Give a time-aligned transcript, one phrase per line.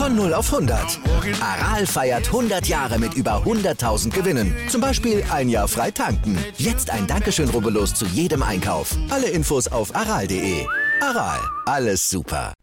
[0.00, 0.98] Von 0 auf 100.
[1.42, 4.56] Aral feiert 100 Jahre mit über 100.000 Gewinnen.
[4.68, 6.38] Zum Beispiel ein Jahr frei tanken.
[6.56, 8.96] Jetzt ein Dankeschön, rubbellos zu jedem Einkauf.
[9.10, 10.64] Alle Infos auf aral.de.
[11.02, 12.54] Aral, alles super.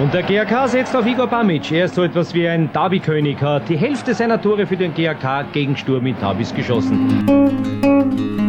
[0.00, 1.70] Und der GAK setzt auf Igor Bamic.
[1.72, 5.52] Er ist so etwas wie ein Derby-König, hat die Hälfte seiner Tore für den GAK
[5.52, 8.41] gegen Sturm in Tabis geschossen.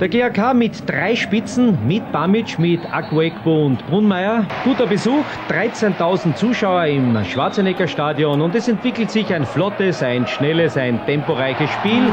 [0.00, 4.46] Der GAK mit drei Spitzen, mit Bamic, mit Aguekbo und Brunmeier.
[4.64, 10.78] Guter Besuch, 13.000 Zuschauer im Schwarzenegger Stadion und es entwickelt sich ein flottes, ein schnelles,
[10.78, 12.10] ein temporeiches Spiel.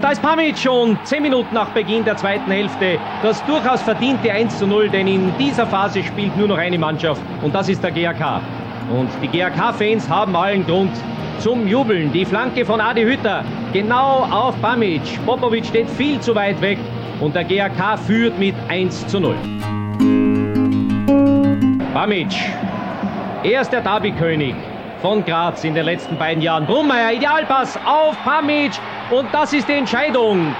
[0.00, 2.98] Da ist Pamic schon 10 Minuten nach Beginn der zweiten Hälfte.
[3.22, 7.20] Das durchaus verdiente 1 zu 0, denn in dieser Phase spielt nur noch eine Mannschaft
[7.42, 8.40] und das ist der GAK.
[8.90, 10.92] Und die GAK-Fans haben allen Grund
[11.38, 12.10] zum Jubeln.
[12.12, 15.02] Die Flanke von Adi Hütter genau auf Bamic.
[15.26, 16.78] Popovic steht viel zu weit weg
[17.20, 19.34] und der GAK führt mit 1 zu 0.
[21.92, 22.32] Bamic,
[23.42, 24.54] er ist der Derby-König
[25.02, 26.66] von Graz in den letzten beiden Jahren.
[26.66, 28.72] Brummeier, Idealpass auf Pamic
[29.10, 30.54] und das ist die Entscheidung.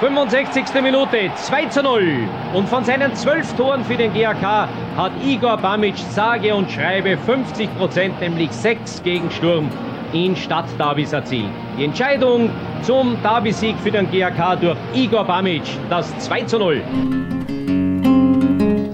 [0.00, 0.64] 65.
[0.82, 2.28] Minute, 2 zu 0.
[2.52, 7.78] Und von seinen zwölf Toren für den GAK hat Igor Bamic sage und schreibe 50
[7.78, 9.70] Prozent, nämlich 6 gegen Sturm
[10.12, 11.50] in Stadtderbys erzielt.
[11.78, 12.48] Die Entscheidung
[12.80, 15.60] zum Derby-Sieg für den GAK durch Igor Bamic,
[15.90, 16.80] das 2 zu 0.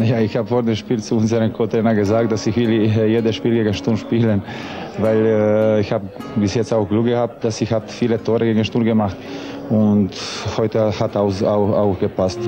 [0.04, 3.54] Ja, ich habe vor dem Spiel zu unserem Co-Trainer gesagt, dass ich will jedes Spiel
[3.54, 4.42] gegen Sturm spielen,
[4.98, 8.64] weil äh, ich habe bis jetzt auch Glück gehabt, dass ich habe viele Tore gegen
[8.64, 9.16] Sturm gemacht
[9.70, 10.10] und
[10.56, 12.40] heute hat auch, auch, auch gepasst.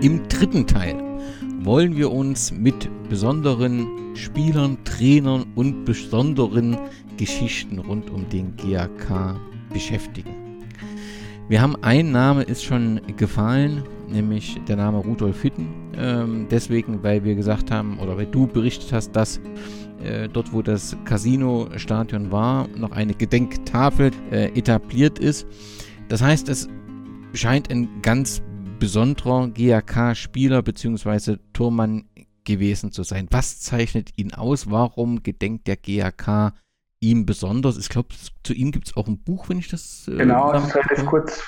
[0.00, 1.01] Im dritten Teil
[1.64, 6.76] wollen wir uns mit besonderen Spielern, Trainern und besonderen
[7.16, 9.36] Geschichten rund um den GAK
[9.72, 10.34] beschäftigen.
[11.48, 15.68] Wir haben ein Name ist schon gefallen, nämlich der Name Rudolf Hütten.
[15.96, 19.40] Ähm, deswegen, weil wir gesagt haben, oder weil du berichtet hast, dass
[20.02, 25.46] äh, dort, wo das Casino-Stadion war, noch eine Gedenktafel äh, etabliert ist.
[26.08, 26.68] Das heißt, es
[27.34, 28.42] scheint ein ganz
[28.82, 31.36] besonderer GAK-Spieler bzw.
[31.52, 32.08] Tormann
[32.44, 33.28] gewesen zu sein.
[33.30, 34.72] Was zeichnet ihn aus?
[34.72, 36.52] Warum gedenkt der GAK
[36.98, 37.78] ihm besonders?
[37.78, 38.08] Ich glaube,
[38.42, 40.08] zu ihm gibt es auch ein Buch, wenn ich das.
[40.08, 41.46] Äh, genau, das ist kurz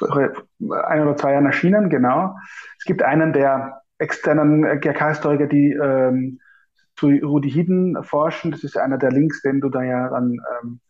[0.00, 2.34] ein oder zwei Jahren erschienen, genau.
[2.78, 6.40] Es gibt einen der externen GRK-Historiker, die ähm,
[6.96, 8.50] zu Rudi Hiden forschen.
[8.50, 10.80] Das ist einer der Links, den du da ja dann ähm,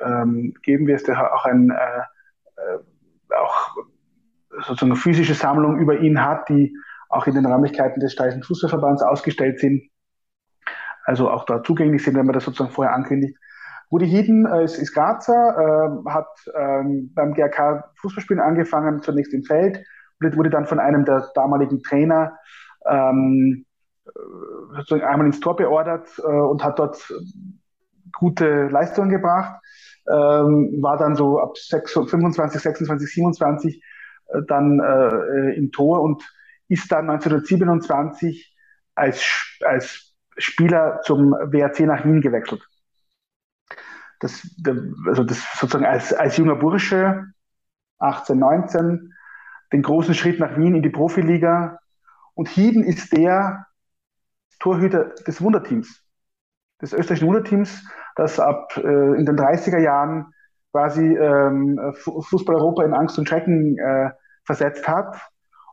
[0.00, 2.02] ähm, geben wirst, der auch ein äh,
[2.56, 3.74] äh, auch
[4.64, 6.76] sozusagen physische Sammlung über ihn hat, die
[7.08, 9.82] auch in den Räumlichkeiten des Steirischen Fußballverbands ausgestellt sind.
[11.04, 13.36] Also auch da zugänglich sind, wenn man das sozusagen vorher ankündigt.
[13.90, 15.32] Rudi Hieden äh, ist, ist Grazer,
[16.06, 19.84] äh, hat ähm, beim GRK Fußballspielen angefangen, zunächst im Feld,
[20.20, 22.38] wurde dann von einem der damaligen Trainer
[22.88, 23.66] ähm,
[24.06, 24.10] äh,
[24.76, 27.12] sozusagen einmal ins Tor beordert äh, und hat dort
[28.18, 29.60] gute Leistungen gebracht.
[30.10, 33.80] Ähm, war dann so ab 6, 25, 26, 27 äh,
[34.46, 36.22] dann äh, im Tor und
[36.68, 38.56] ist dann 1927
[38.94, 42.66] als, als Spieler zum WRC nach Wien gewechselt
[44.22, 44.48] das,
[45.06, 47.26] also das sozusagen als, als junger Bursche,
[47.98, 49.12] 18, 19,
[49.72, 51.78] den großen Schritt nach Wien in die Profiliga.
[52.34, 53.66] Und Hieden ist der
[54.60, 56.04] Torhüter des Wunderteams,
[56.80, 57.84] des österreichischen Wunderteams,
[58.14, 60.32] das ab äh, in den 30er Jahren
[60.70, 64.10] quasi ähm, Fußball Europa in Angst und Schrecken äh,
[64.44, 65.16] versetzt hat.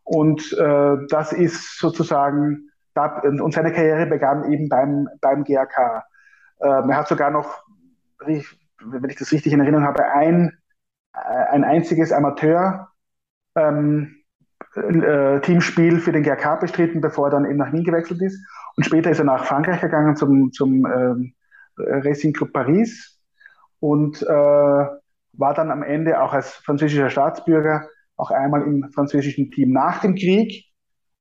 [0.03, 6.03] Und äh, das ist sozusagen, da, und seine Karriere begann eben beim, beim GAK.
[6.61, 7.63] Ähm, er hat sogar noch
[8.81, 10.57] wenn ich das richtig in Erinnerung habe, ein,
[11.13, 11.19] äh,
[11.51, 12.89] ein einziges Amateur
[13.55, 14.15] ähm,
[14.75, 18.39] äh, Teamspiel für den GRK bestritten, bevor er dann eben nach Wien gewechselt ist.
[18.75, 21.33] Und später ist er nach Frankreich gegangen zum, zum ähm,
[21.77, 23.19] Racing Club Paris
[23.79, 27.87] und äh, war dann am Ende auch als französischer Staatsbürger
[28.19, 29.71] auch einmal im französischen Team.
[29.71, 30.65] Nach dem Krieg,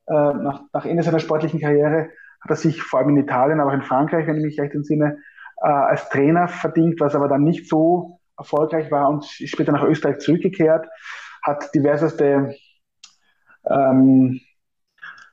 [0.06, 2.10] äh, nach, nach Ende seiner sportlichen Karriere,
[2.40, 4.74] hat er sich vor allem in Italien, aber auch in Frankreich, wenn ich mich recht
[4.74, 5.18] entsinne,
[5.62, 9.84] äh, als Trainer verdient, was aber dann nicht so erfolgreich war und ist später nach
[9.84, 10.88] Österreich zurückgekehrt,
[11.42, 12.54] hat diverseste,
[13.68, 14.40] ähm,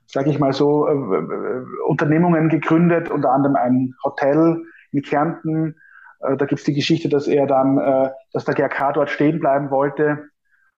[0.05, 5.75] sage ich mal so, äh, äh, Unternehmungen gegründet, unter anderem ein Hotel in Kärnten.
[6.19, 9.39] Äh, da gibt es die Geschichte, dass er dann, äh, dass der GRK dort stehen
[9.39, 10.29] bleiben wollte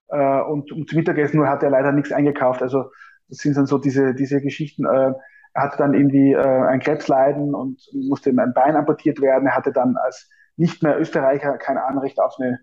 [0.08, 2.62] äh, und um zum Mittagessen nur hat er leider nichts eingekauft.
[2.62, 2.90] Also
[3.28, 4.84] das sind dann so diese, diese Geschichten.
[4.86, 5.16] Er
[5.54, 9.46] Er hatte dann irgendwie äh, ein Krebsleiden und musste ihm ein Bein amputiert werden.
[9.48, 12.60] Er hatte dann als nicht mehr Österreicher kein Anrecht auf eine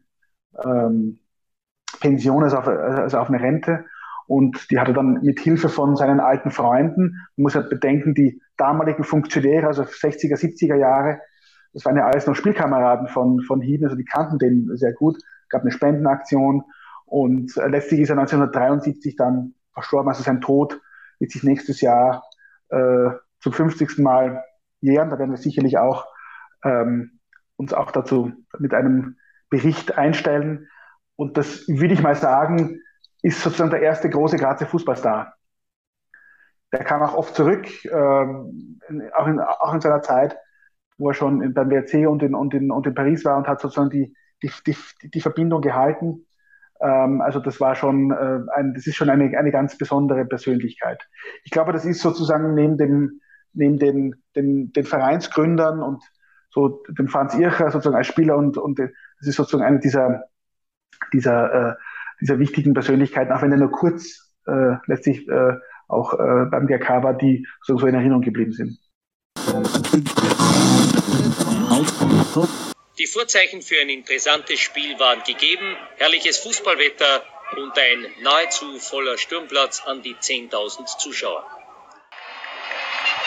[0.64, 1.20] ähm,
[2.00, 3.86] Pension, also auf, also auf eine Rente.
[4.28, 8.16] Und die hat er dann mit Hilfe von seinen alten Freunden, man muss ja bedenken,
[8.16, 11.20] die damaligen Funktionäre, also 60er, 70er Jahre,
[11.74, 15.18] das waren ja alles noch Spielkameraden von, von Hieden, also die kannten den sehr gut,
[15.50, 16.64] gab eine Spendenaktion
[17.16, 20.82] und äh, letztlich ist er 1973 dann verstorben, also sein Tod
[21.18, 22.26] wird sich nächstes Jahr
[22.68, 23.10] äh,
[23.40, 24.00] zum 50.
[24.00, 24.44] Mal
[24.82, 26.08] jähren, da werden wir sicherlich auch
[26.66, 27.22] ähm,
[27.56, 29.16] uns auch dazu mit einem
[29.50, 30.68] Bericht einstellen.
[31.16, 32.82] Und das würde ich mal sagen,
[33.22, 35.36] ist sozusagen der erste große Grazer Fußballstar.
[36.74, 38.82] Der kam auch oft zurück, ähm,
[39.14, 40.36] auch, in, auch in seiner Zeit,
[40.98, 43.62] wo er schon beim WRC und in, und, in, und in Paris war und hat
[43.62, 44.14] sozusagen die,
[44.44, 44.76] die, die,
[45.12, 46.26] die Verbindung gehalten.
[46.82, 51.08] Ähm, also das war schon äh, ein, das ist schon eine, eine ganz besondere Persönlichkeit.
[51.44, 53.22] Ich glaube, das ist sozusagen neben dem,
[53.54, 56.04] neben den, den, den Vereinsgründern und
[56.50, 58.90] so dem Franz Ircher sozusagen als Spieler und, und das
[59.28, 60.24] ist sozusagen eine dieser,
[61.14, 61.76] dieser, äh,
[62.22, 65.54] dieser wichtigen Persönlichkeiten, auch wenn er nur kurz äh, letztlich äh,
[65.88, 68.78] auch äh, beim GK war, die so in Erinnerung geblieben sind.
[72.98, 77.26] Die Vorzeichen für ein interessantes Spiel waren gegeben, herrliches Fußballwetter
[77.58, 81.46] und ein nahezu voller Sturmplatz an die 10.000 Zuschauer.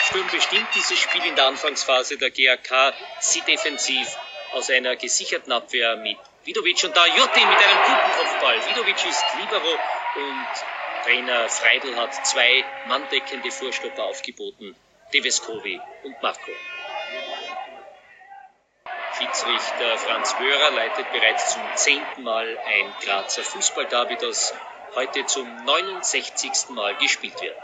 [0.07, 4.17] Sturm bestimmt dieses Spiel in der Anfangsphase der GAK sie defensiv
[4.53, 8.57] aus einer gesicherten Abwehr mit Vidovic und da Jutti mit einem guten Kopfball.
[8.69, 9.77] Vidovic ist Libero
[10.15, 10.47] und
[11.03, 14.75] Trainer Freidel hat zwei manndeckende Vorstopper aufgeboten.
[15.13, 16.51] Deveskovi und Marco.
[19.19, 24.53] Schiedsrichter Franz Wörer leitet bereits zum zehnten Mal ein Grazer Fußballderby, das
[24.95, 26.69] heute zum 69.
[26.69, 27.57] Mal gespielt wird.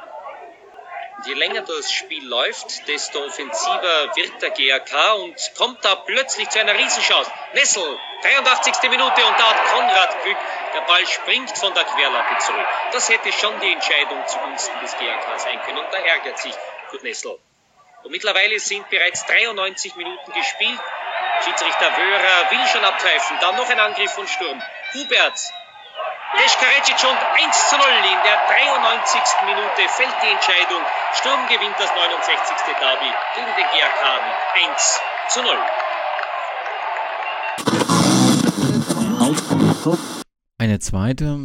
[1.15, 6.49] Und je länger das Spiel läuft, desto offensiver wird der GAK und kommt da plötzlich
[6.49, 7.31] zu einer Riesenchance.
[7.53, 8.89] Nessel, 83.
[8.89, 10.37] Minute und da hat Konrad Glück.
[10.73, 12.67] Der Ball springt von der Querlappe zurück.
[12.91, 16.53] Das hätte schon die Entscheidung zugunsten des GAK sein können und da ärgert sich
[16.89, 17.39] Kurt Nessel.
[18.03, 20.81] Und mittlerweile sind bereits 93 Minuten gespielt.
[21.45, 23.37] Schiedsrichter Wörer will schon abpfeifen.
[23.39, 24.59] Dann noch ein Angriff von Sturm.
[24.95, 25.53] Hubert
[26.41, 29.21] Deskarecic und 1 zu 0 in der 93.
[29.45, 30.81] Minute fällt die Entscheidung.
[31.13, 32.75] Sturm gewinnt das 69.
[32.79, 35.53] Derby gegen den mit 1 zu 0.
[40.57, 41.37] Eine zweite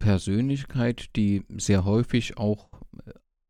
[0.00, 2.72] Persönlichkeit, die sehr häufig auch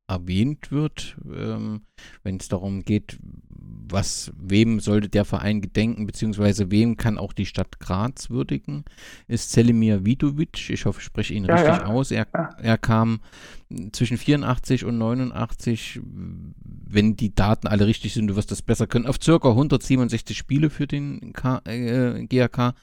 [0.06, 1.86] erwähnt wird, ähm,
[2.22, 3.18] wenn es darum geht,
[3.92, 8.84] was, wem sollte der Verein gedenken, beziehungsweise wem kann auch die Stadt Graz würdigen,
[9.28, 10.70] ist Selimir Vidovic.
[10.70, 11.86] Ich hoffe, ich spreche ihn ja, richtig ja.
[11.86, 12.10] aus.
[12.10, 12.50] Er, ja.
[12.60, 13.20] er kam
[13.92, 19.06] zwischen 84 und 89, wenn die Daten alle richtig sind, du wirst das besser können,
[19.06, 22.74] auf circa 167 Spiele für den K äh, GAK.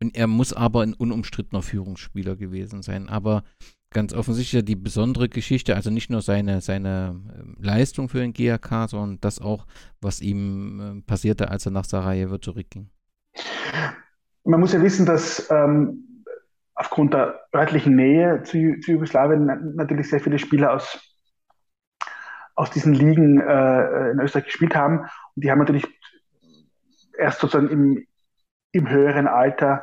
[0.00, 3.08] Und er muss aber ein unumstrittener Führungsspieler gewesen sein.
[3.08, 3.44] Aber
[3.92, 8.88] ganz offensichtlich die besondere Geschichte, also nicht nur seine, seine ähm, Leistung für den GAK,
[8.88, 9.66] sondern das auch,
[10.00, 12.90] was ihm ähm, passierte, als er nach Sarajevo zurückging.
[14.44, 16.24] Man muss ja wissen, dass ähm,
[16.74, 20.98] aufgrund der örtlichen Nähe zu, zu, Jugoslawien natürlich sehr viele Spieler aus,
[22.54, 25.00] aus diesen Ligen äh, in Österreich gespielt haben.
[25.34, 25.86] Und die haben natürlich
[27.18, 28.06] erst sozusagen im,
[28.72, 29.82] im höheren Alter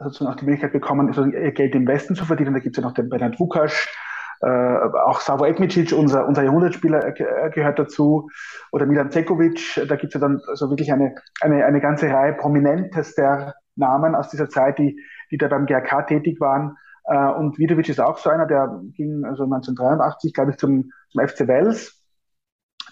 [0.00, 2.54] sozusagen auch die Möglichkeit bekommen, ihr Geld im Westen zu verdienen.
[2.54, 3.88] Da gibt es ja noch den Bernhard Vukasch,
[4.40, 8.28] äh, auch Savo Ekmicic, unser, unser Jahrhundertspieler, äh, gehört dazu,
[8.72, 9.80] oder Milan Cekovic.
[9.88, 14.28] Da gibt es ja dann also wirklich eine, eine, eine ganze Reihe prominentester Namen aus
[14.28, 15.00] dieser Zeit, die,
[15.30, 16.76] die da beim GRK tätig waren.
[17.04, 21.26] Äh, und Vidovic ist auch so einer, der ging also 1983, glaube ich, zum, zum
[21.26, 22.02] FC Wels.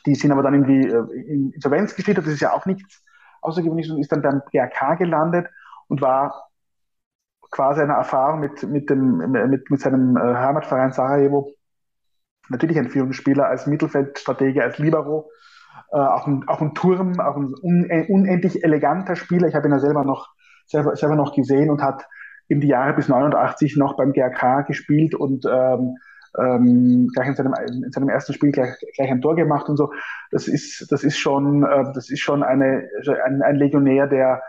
[0.07, 2.27] Die sind aber dann irgendwie äh, in Insolvenz geschlittert.
[2.27, 3.03] Das ist ja auch nichts
[3.43, 5.49] Außergewöhnliches und ist dann beim GRK gelandet
[5.89, 6.49] und war
[7.55, 11.53] quasi eine Erfahrung mit, mit, dem, mit, mit seinem äh, Heimatverein Sarajevo.
[12.49, 15.31] Natürlich ein Führungsspieler als Mittelfeldstratege, als Libero,
[15.93, 19.47] äh, auch, ein, auch ein Turm, auch ein un, unendlich eleganter Spieler.
[19.47, 20.35] Ich habe ihn ja selber noch,
[20.67, 22.05] selber, selber noch gesehen und hat
[22.49, 25.97] in die Jahre bis 89 noch beim GRK gespielt und ähm,
[26.37, 29.93] ähm, gleich in seinem, in seinem ersten Spiel gleich, gleich ein Tor gemacht und so.
[30.33, 32.89] Das ist, das ist schon, äh, das ist schon eine,
[33.25, 34.43] ein, ein Legionär, der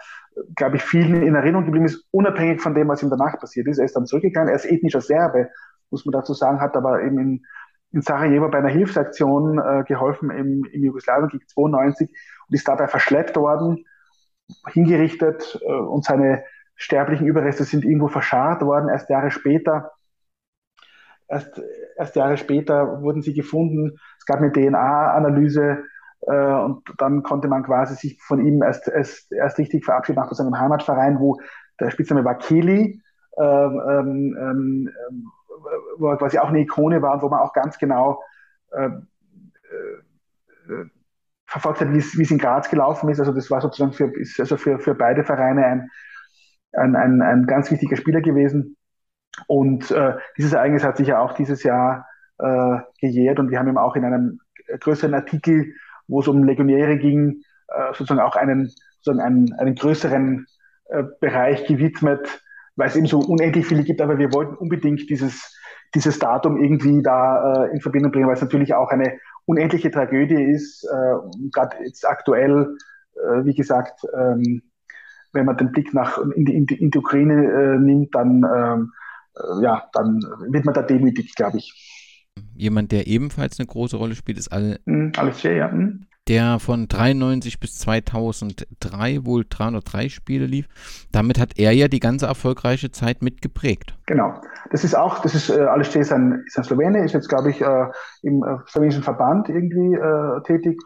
[0.56, 3.78] glaube ich, vielen in Erinnerung geblieben ist, unabhängig von dem, was ihm danach passiert ist.
[3.78, 5.50] Er ist dann zurückgegangen, er ist ethnischer Serbe,
[5.90, 7.46] muss man dazu sagen, hat aber eben in,
[7.92, 13.38] in Sarajevo bei einer Hilfsaktion äh, geholfen im, im Jugoslawienkrieg 92 und ist dabei verschleppt
[13.38, 13.86] worden,
[14.68, 16.44] hingerichtet äh, und seine
[16.76, 18.90] sterblichen Überreste sind irgendwo verscharrt worden.
[18.90, 19.92] Erst Jahre später
[21.28, 21.62] erst,
[21.98, 23.98] erst Jahre später wurden sie gefunden.
[24.18, 25.84] Es gab eine DNA-Analyse
[26.22, 30.58] und dann konnte man quasi sich von ihm erst, erst, erst richtig verabschieden nach seinem
[30.58, 31.40] Heimatverein, wo
[31.80, 33.02] der Spitzname war Kelly,
[33.38, 35.32] ähm, ähm, ähm,
[35.98, 38.22] wo er quasi auch eine Ikone war und wo man auch ganz genau
[38.72, 38.90] äh,
[40.70, 40.86] äh,
[41.46, 43.20] verfolgt hat, wie es in Graz gelaufen ist.
[43.20, 45.90] Also das war sozusagen für, also für, für beide Vereine ein,
[46.74, 48.78] ein, ein, ein ganz wichtiger Spieler gewesen.
[49.48, 52.08] Und äh, dieses Ereignis hat sich ja auch dieses Jahr
[52.40, 54.40] äh, gejährt und wir haben ihm auch in einem
[54.80, 55.74] größeren Artikel,
[56.08, 58.72] wo es um Legionäre ging, äh, sozusagen auch einen,
[59.02, 60.46] sozusagen einen, einen größeren
[60.90, 62.42] äh, Bereich gewidmet,
[62.76, 65.56] weil es eben so unendlich viele gibt, aber wir wollten unbedingt dieses,
[65.94, 70.42] dieses Datum irgendwie da äh, in Verbindung bringen, weil es natürlich auch eine unendliche Tragödie
[70.42, 70.88] ist,
[71.54, 72.76] gerade jetzt aktuell,
[73.44, 74.64] wie gesagt, ähm,
[75.34, 78.92] wenn man den Blick nach in die, in die, in die Ukraine nimmt, dann ähm,
[79.36, 81.95] äh, ja, dann wird man da demütig, glaube ich.
[82.56, 85.68] Jemand, der ebenfalls eine große Rolle spielt, ist Al mm, Alexei, ja.
[85.68, 86.06] Mm.
[86.28, 90.68] Der von 93 bis 2003 wohl 303 Spiele lief.
[91.12, 93.96] Damit hat er ja die ganze erfolgreiche Zeit mitgeprägt.
[94.08, 94.42] Genau.
[94.72, 97.52] Das ist auch, das ist, äh, Alexei ist ein, ist ein Slowene, ist jetzt, glaube
[97.52, 97.86] ich, äh,
[98.24, 100.82] im äh, slowenischen Verband irgendwie äh, tätig,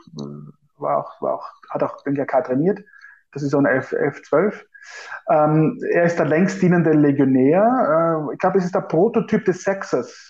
[0.78, 2.80] war auch, war auch, hat auch den GK trainiert.
[3.32, 4.54] Das ist so ein F, F12.
[5.30, 8.28] Ähm, er ist der längst dienende Legionär.
[8.30, 10.29] Äh, ich glaube, es ist der Prototyp des Sexers,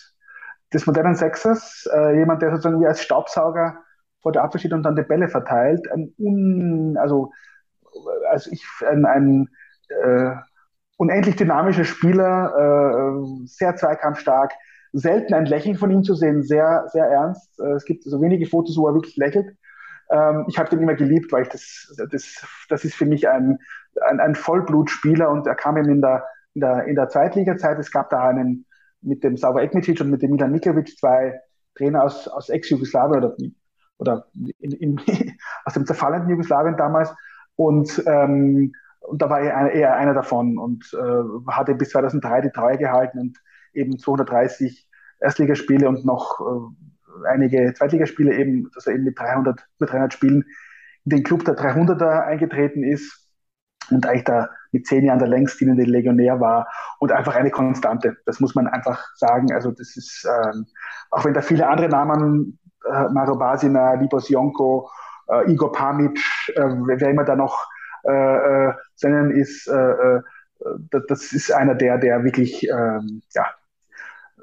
[0.74, 1.90] des modernen Sexers.
[1.94, 3.78] Äh, jemand, der sozusagen wie als Staubsauger
[4.22, 5.90] vor der Abwehr steht und dann die Bälle verteilt.
[5.92, 7.32] Ein un, also,
[8.30, 9.50] also ich, ein, ein
[9.90, 10.36] äh,
[10.98, 14.54] unendlich dynamischer Spieler, äh, sehr zweikampfstark.
[14.92, 17.60] Selten ein Lächeln von ihm zu sehen, sehr, sehr ernst.
[17.60, 19.56] Äh, es gibt so wenige Fotos, wo er wirklich lächelt.
[20.10, 23.60] Ähm, ich habe den immer geliebt, weil ich das, das, das ist für mich ein,
[24.08, 27.80] ein, ein Vollblutspieler und er kam eben in der, in der, in der Zweitliga-Zeit.
[27.80, 28.66] Es gab da einen
[29.02, 31.40] mit dem Sava Ekmitic und mit dem Milan Mikovic zwei
[31.76, 33.36] Trainer aus, aus Ex-Jugoslawien oder,
[33.98, 34.28] oder
[34.60, 35.02] in, in,
[35.66, 37.14] aus dem zerfallenden Jugoslawien damals.
[37.56, 42.42] Und, ähm, und da war er eher, eher einer davon und äh, hatte bis 2003
[42.42, 43.38] die Treue gehalten und
[43.74, 44.88] eben 230
[45.20, 50.46] Erstligaspiele und noch äh, einige Zweitligaspiele eben, dass er eben mit 300, mit 300 Spielen
[51.06, 53.28] in den Club der 300er eingetreten ist
[53.90, 56.68] und eigentlich da mit zehn Jahren der längst dienende Legionär war
[57.00, 58.18] und einfach eine Konstante.
[58.26, 59.52] Das muss man einfach sagen.
[59.54, 60.66] Also das ist, ähm,
[61.12, 64.90] auch wenn da viele andere Namen, äh, Maro Basina, Libos Jonko,
[65.28, 66.20] äh, Igor Pamic,
[66.56, 67.68] äh, wer immer da noch
[68.04, 68.74] äh, äh,
[69.04, 70.22] nennen ist, äh, äh,
[71.08, 73.46] das ist einer der, der wirklich, ähm, ja,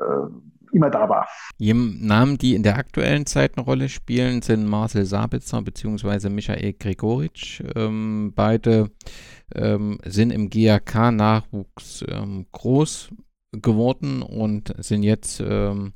[0.00, 0.28] äh,
[0.73, 1.28] immer da war.
[1.58, 6.28] Namen, die in der aktuellen Zeit eine Rolle spielen, sind Marcel Sabitzer bzw.
[6.28, 7.62] Michael Gregoritsch.
[7.75, 8.90] Ähm, beide
[9.54, 13.11] ähm, sind im GAK-Nachwuchs ähm, groß
[13.52, 15.92] geworden und sind jetzt ähm,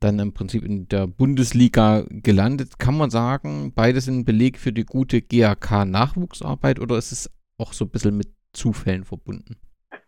[0.00, 2.78] dann im Prinzip in der Bundesliga gelandet.
[2.78, 7.72] Kann man sagen, beide sind ein Beleg für die gute GAK-Nachwuchsarbeit oder ist es auch
[7.72, 9.56] so ein bisschen mit Zufällen verbunden?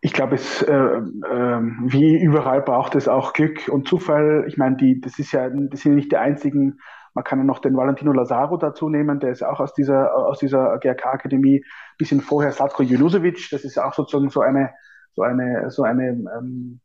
[0.05, 4.45] Ich glaube, es äh, äh, wie überall braucht es auch Glück und Zufall.
[4.47, 6.77] Ich meine, die, das ist ja, das sind nicht die einzigen.
[7.15, 10.37] Man kann ja noch den Valentino Lazaro dazu nehmen, der ist auch aus dieser aus
[10.37, 11.65] dieser GRK-Akademie.
[11.97, 14.75] Bisschen vorher Slatko Junusovic, das ist auch sozusagen so eine
[15.15, 16.81] so eine so eine ähm,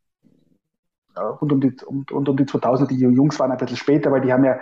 [1.15, 4.21] rund um die um, rund um die 2000 die Jungs waren ein bisschen später, weil
[4.21, 4.59] die haben ja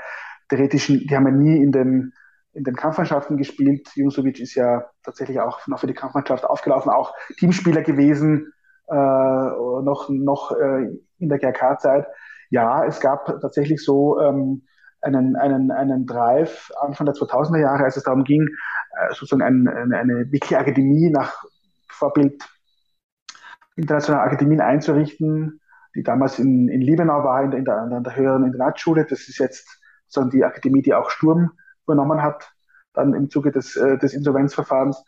[0.49, 2.11] theoretisch, die haben ja nie in den
[2.53, 3.89] in den Kampfmannschaften gespielt.
[3.95, 8.53] Jusovic ist ja tatsächlich auch noch für die Kampfmannschaft aufgelaufen, auch Teamspieler gewesen,
[8.87, 10.87] äh, noch, noch äh,
[11.19, 12.07] in der GRK-Zeit.
[12.49, 14.63] Ja, es gab tatsächlich so ähm,
[15.01, 18.47] einen, einen, einen Drive Anfang der 2000er Jahre, als es darum ging,
[18.97, 21.43] äh, sozusagen ein, eine, eine wirkliche Akademie nach
[21.87, 22.43] Vorbild
[23.75, 25.61] internationaler Akademien einzurichten,
[25.95, 29.05] die damals in, in Liebenau war, in der, in der, in der höheren Internatsschule.
[29.05, 31.51] Das ist jetzt sozusagen die Akademie, die auch Sturm
[31.89, 32.51] übernommen hat,
[32.93, 35.03] dann im Zuge des, äh, des Insolvenzverfahrens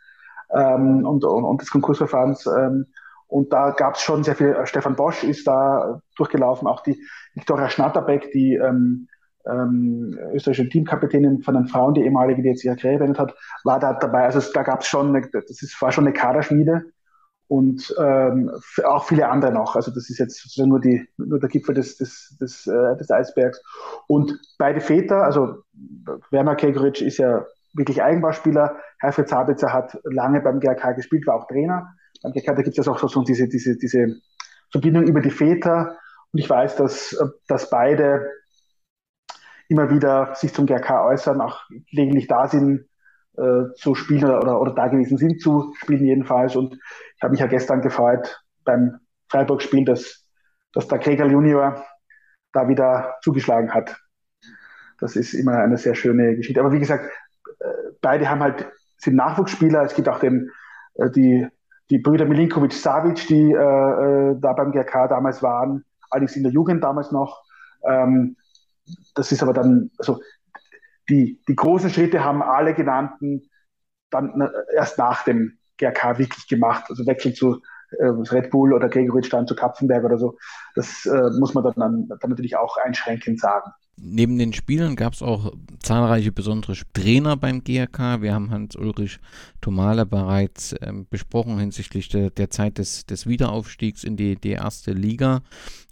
[0.53, 2.45] ähm, und, und, und, des Konkursverfahrens.
[2.47, 2.87] Ähm,
[3.27, 7.01] und da gab es schon sehr viel, äh, Stefan Bosch ist da durchgelaufen, auch die
[7.33, 9.07] Viktoria Schnatterbeck, die ähm,
[9.45, 13.79] ähm, österreichische Teamkapitänin von den Frauen, die ehemalige, die jetzt ihre Karriere beendet hat, war
[13.79, 14.25] da dabei.
[14.25, 16.91] Also da gab es schon, eine, das ist, war schon eine Kaderschmiede
[17.51, 18.49] und ähm,
[18.85, 19.75] auch viele andere noch.
[19.75, 23.11] Also das ist jetzt sozusagen nur, die, nur der Gipfel des, des, des, äh, des
[23.11, 23.61] Eisbergs.
[24.07, 25.57] Und beide Väter, also
[26.29, 31.47] Werner Kegoritsch ist ja wirklich Eigenbauspieler, Herfried Sabitzer hat lange beim GRK gespielt, war auch
[31.49, 31.93] Trainer.
[32.23, 34.15] Beim GRK, da gibt es auch so diese, diese, diese
[34.71, 35.97] Verbindung über die Väter.
[36.31, 38.29] Und ich weiß, dass, dass beide
[39.67, 42.85] immer wieder sich zum GRK äußern, auch gelegentlich da sind,
[43.37, 46.55] äh, zu spielen oder, oder, da gewesen sind zu spielen jedenfalls.
[46.55, 50.25] Und ich habe mich ja gestern gefreut beim Freiburg-Spiel, dass,
[50.73, 51.83] dass der Kreger Junior
[52.53, 53.97] da wieder zugeschlagen hat.
[54.99, 56.59] Das ist immer eine sehr schöne Geschichte.
[56.59, 57.09] Aber wie gesagt,
[57.59, 57.65] äh,
[58.01, 59.83] beide haben halt, sind Nachwuchsspieler.
[59.83, 60.51] Es gibt auch den,
[60.95, 61.47] äh, die,
[61.89, 67.11] die Brüder Milinkovic-Savic, die äh da beim GRK damals waren, allerdings in der Jugend damals
[67.11, 67.43] noch.
[67.83, 68.35] Ähm,
[69.15, 70.21] das ist aber dann, also
[71.09, 73.49] die, die großen Schritte haben alle genannten
[74.09, 76.85] dann erst nach dem GRK wirklich gemacht.
[76.89, 77.61] Also Wechsel zu
[77.97, 80.37] äh, Red Bull oder Gregoritsch dann zu Kapfenberg oder so.
[80.75, 83.71] Das äh, muss man dann, dann natürlich auch einschränkend sagen.
[83.97, 88.21] Neben den Spielern gab es auch zahlreiche besondere Trainer beim GRK.
[88.21, 89.19] Wir haben Hans-Ulrich
[89.61, 94.93] Tomala bereits ähm, besprochen hinsichtlich der, der Zeit des, des, Wiederaufstiegs in die, die erste
[94.93, 95.41] Liga.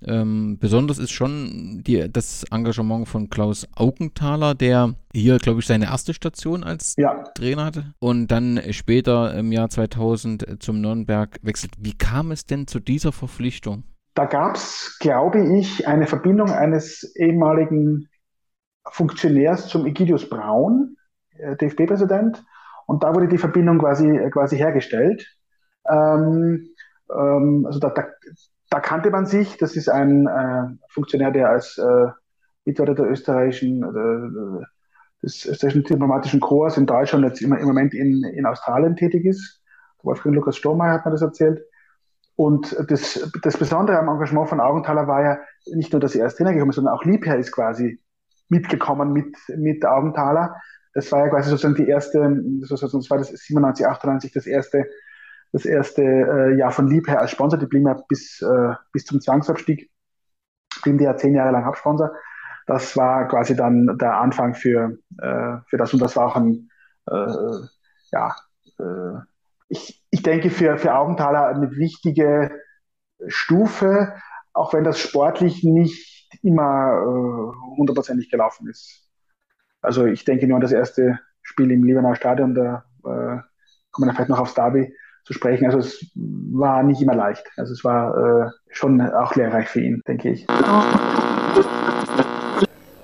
[0.03, 5.85] Ähm, besonders ist schon die, das Engagement von Klaus Augenthaler, der hier, glaube ich, seine
[5.85, 7.23] erste Station als ja.
[7.35, 11.73] Trainer hatte und dann später im Jahr 2000 zum Nürnberg wechselt.
[11.77, 13.83] Wie kam es denn zu dieser Verpflichtung?
[14.19, 18.09] Da gab es, glaube ich, eine Verbindung eines ehemaligen
[18.91, 20.97] Funktionärs zum Egidius Braun,
[21.37, 22.43] äh, DFB-Präsident,
[22.85, 25.25] und da wurde die Verbindung quasi, quasi hergestellt.
[25.89, 26.67] Ähm,
[27.09, 28.07] ähm, also da, da,
[28.69, 29.55] da, kannte man sich.
[29.55, 32.07] Das ist ein äh, Funktionär, der als äh,
[32.65, 34.65] Mitarbeiter der österreichischen, äh,
[35.23, 39.61] des österreichischen diplomatischen Korps in Deutschland jetzt im, im Moment in, in Australien tätig ist.
[40.03, 41.61] Wolfgang Lukas Strohmeier hat mir das erzählt.
[42.39, 45.39] Und das, das Besondere am Engagement von Augenthaler war ja
[45.73, 48.01] nicht nur, dass er als Trainer gekommen ist, sondern auch Liebherr ist quasi
[48.47, 50.55] mitgekommen mit, mit Augenthaler.
[50.93, 54.85] Das war ja quasi sozusagen die erste, das war das 97, 98 das erste,
[55.51, 57.59] das erste äh, Jahr von Liebherr als Sponsor.
[57.59, 59.91] Die blieben ja bis, äh, bis zum Zwangsabstieg,
[60.81, 62.13] blieben die ja zehn Jahre lang Hauptsponsor.
[62.67, 66.69] Das war quasi dann der Anfang für, äh, für das und das war auch ein,
[67.05, 67.33] äh,
[68.13, 68.33] ja,
[68.79, 69.19] äh,
[69.67, 72.51] ich, ich denke, für, für Augenthaler eine wichtige
[73.27, 74.13] Stufe,
[74.53, 79.07] auch wenn das sportlich nicht immer äh, hundertprozentig gelaufen ist.
[79.81, 83.37] Also ich denke nur an das erste Spiel im Liebenauer Stadion, da äh,
[83.91, 84.93] kommen wir vielleicht noch aufs Derby
[85.23, 85.65] zu sprechen.
[85.65, 87.45] Also es war nicht immer leicht.
[87.57, 90.47] Also es war äh, schon auch lehrreich für ihn, denke ich.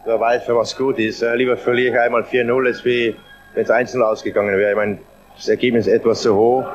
[0.06, 1.24] Wer weiß, für was gut ist.
[1.36, 3.15] Lieber verliere ich einmal 4-0, als wie
[3.54, 4.72] wenn es einzeln ausgegangen wäre.
[4.72, 5.00] Ich meine,
[5.36, 6.65] das Ergebnis etwas zu hoch,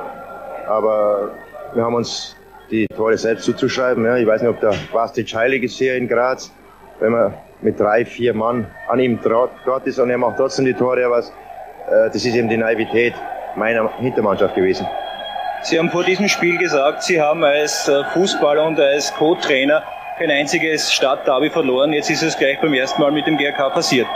[0.71, 1.31] aber
[1.73, 2.35] wir haben uns
[2.69, 4.05] die Tore selbst zuzuschreiben.
[4.05, 4.17] Ja.
[4.17, 6.51] Ich weiß nicht, ob der Vastic heilig ist hier in Graz,
[6.99, 10.73] wenn man mit drei, vier Mann an ihm dort ist und er macht trotzdem die
[10.73, 13.13] Tore, aber äh, das ist eben die Naivität
[13.55, 14.87] meiner Hintermannschaft gewesen.
[15.63, 19.83] Sie haben vor diesem Spiel gesagt, Sie haben als äh, Fußballer und als Co-Trainer
[20.17, 21.93] kein einziges Stadtderby verloren.
[21.93, 24.07] Jetzt ist es gleich beim ersten Mal mit dem GRK passiert.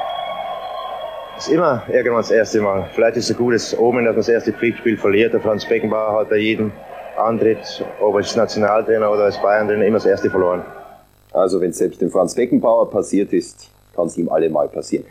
[1.36, 2.90] Das ist immer irgendwann das erste Mal.
[2.94, 5.34] Vielleicht ist es ein gutes Omen, dass man das erste Pflichtspiel verliert.
[5.34, 6.72] Der Franz Beckenbauer hat bei jedem
[7.18, 10.64] Antritt, ob als Nationaltrainer oder als Bayern-Trainer, immer das erste verloren.
[11.34, 15.04] Also wenn es selbst dem Franz Beckenbauer passiert ist, kann es ihm allemal passieren.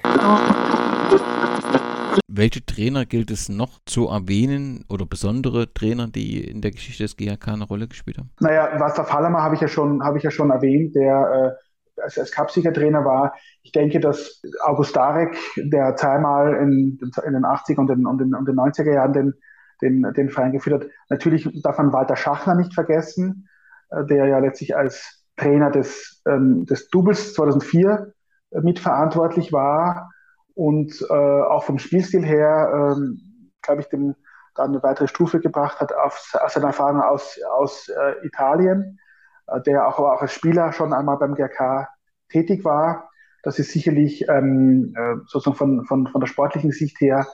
[2.26, 7.18] Welche Trainer gilt es noch zu erwähnen oder besondere Trainer, die in der Geschichte des
[7.18, 8.30] GHK eine Rolle gespielt haben?
[8.40, 11.64] Naja, Wasser Fallermer habe ich ja schon, habe ich ja schon erwähnt, der äh,
[12.02, 13.34] als, als Cupsieger-Trainer war.
[13.62, 18.34] Ich denke, dass August Darek, der zweimal in, in den 80er und den, und den,
[18.34, 19.34] und den 90er Jahren den,
[19.82, 23.48] den, den Verein geführt hat, natürlich darf man Walter Schachner nicht vergessen,
[23.90, 28.12] äh, der ja letztlich als Trainer des, ähm, des Doubles 2004
[28.50, 30.10] äh, mitverantwortlich war
[30.54, 34.14] und äh, auch vom Spielstil her, ähm, glaube ich, dem
[34.54, 39.00] dann eine weitere Stufe gebracht hat auf, aus seiner Erfahrung aus, aus äh, Italien.
[39.46, 41.88] Äh, der auch, auch als Spieler schon einmal beim GRK
[42.28, 43.10] tätig war.
[43.42, 47.26] Das ist sicherlich ähm, äh, sozusagen von, von, von der sportlichen Sicht her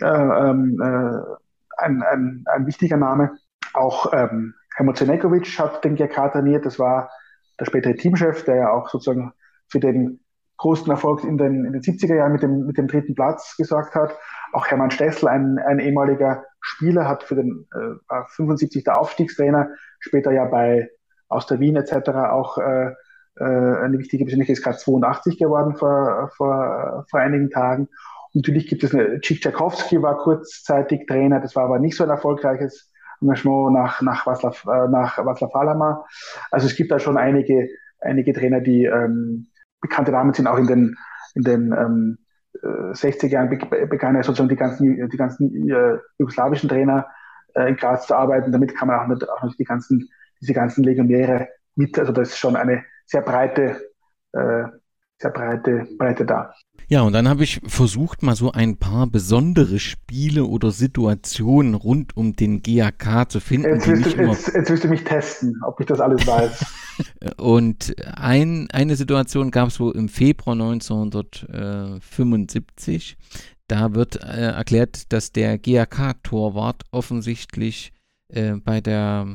[0.00, 1.20] äh, ähm, äh,
[1.78, 3.32] ein, ein, ein wichtiger Name.
[3.72, 6.66] Auch ähm, Helmut Zenekovic hat den GRK trainiert.
[6.66, 7.10] Das war
[7.58, 9.32] der spätere Teamchef, der ja auch sozusagen
[9.68, 10.20] für den
[10.56, 13.94] großen Erfolg in den, in den 70er Jahren mit dem, mit dem dritten Platz gesorgt
[13.94, 14.16] hat.
[14.52, 19.68] Auch Hermann Stessel, ein, ein ehemaliger Spieler, hat für den äh, 75 der Aufstiegstrainer,
[20.00, 20.90] später ja bei
[21.32, 22.10] aus der Wien etc.
[22.30, 22.92] auch äh,
[23.36, 27.88] äh, eine wichtige Persönlichkeit, ist gerade 82 geworden vor, vor, vor einigen Tagen.
[28.34, 32.10] Und natürlich gibt es eine, Tschikowski war kurzzeitig Trainer, das war aber nicht so ein
[32.10, 32.90] erfolgreiches
[33.20, 36.04] Engagement nach, nach Václav, äh, nach Václav Halama.
[36.50, 37.68] Also es gibt da schon einige,
[38.00, 39.48] einige Trainer, die ähm,
[39.80, 40.96] bekannte Namen sind, auch in den,
[41.34, 42.18] in den ähm,
[42.62, 43.48] 60er Jahren
[43.88, 47.06] begann ja sozusagen die ganzen, die ganzen äh, jugoslawischen Trainer
[47.54, 48.52] äh, in Graz zu arbeiten.
[48.52, 50.10] Damit kann man auch nicht, auch nicht die ganzen
[50.42, 51.98] diese ganzen Legionäre mit.
[51.98, 53.80] Also das ist schon eine sehr breite,
[54.32, 54.64] äh,
[55.18, 56.52] sehr breite Breite da.
[56.88, 62.14] Ja, und dann habe ich versucht, mal so ein paar besondere Spiele oder Situationen rund
[62.16, 63.72] um den GAK zu finden.
[63.74, 66.66] Jetzt willst, du, jetzt, jetzt willst du mich testen, ob ich das alles weiß.
[67.38, 73.16] Und ein, eine Situation gab es wohl im Februar 1975.
[73.68, 77.94] Da wird äh, erklärt, dass der GAK-Torwart offensichtlich
[78.32, 79.26] äh, bei der,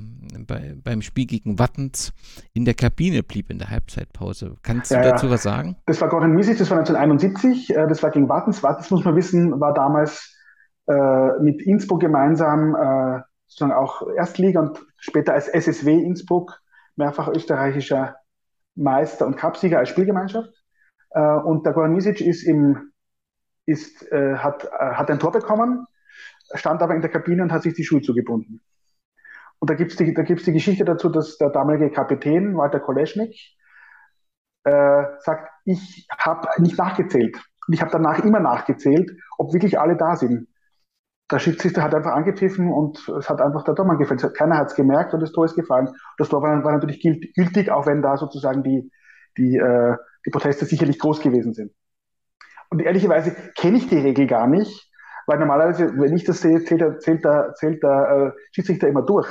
[0.48, 2.14] bei, beim Spiel gegen Wattens
[2.54, 4.56] in der Kabine blieb in der Halbzeitpause.
[4.64, 5.78] Kannst du ja, dazu was sagen?
[5.86, 8.64] Das war Goran Misic, das war 1971, äh, das war gegen Wattens.
[8.64, 10.36] Wattens, muss man wissen, war damals
[10.88, 16.60] äh, mit Innsbruck gemeinsam äh, sozusagen auch Erstliga und später als SSW Innsbruck
[16.96, 18.16] mehrfach österreichischer
[18.76, 20.52] Meister und Cupsieger als Spielgemeinschaft.
[21.12, 22.92] Und der Goran Misic ist im,
[23.66, 25.86] ist, hat, hat ein Tor bekommen,
[26.54, 28.62] stand aber in der Kabine und hat sich die Schuhe zugebunden.
[29.60, 33.36] Und da gibt es die, die Geschichte dazu, dass der damalige Kapitän, Walter Koleschnik,
[34.64, 37.38] äh, sagt, ich habe nicht nachgezählt.
[37.68, 40.48] Und ich habe danach immer nachgezählt, ob wirklich alle da sind.
[41.32, 44.22] Der Schiedsrichter hat einfach angepfiffen und es hat einfach der Tormann gefällt.
[44.34, 45.90] Keiner hat es gemerkt und das Tor ist gefallen.
[46.18, 48.90] Das Tor war, war natürlich gültig, auch wenn da sozusagen die,
[49.38, 51.74] die, äh, die Proteste sicherlich groß gewesen sind.
[52.70, 54.90] Und ehrlicherweise kenne ich die Regel gar nicht,
[55.26, 59.06] weil normalerweise, wenn ich das sehe, zählt der, zählt der, zählt der äh, Schiedsrichter immer
[59.06, 59.28] durch.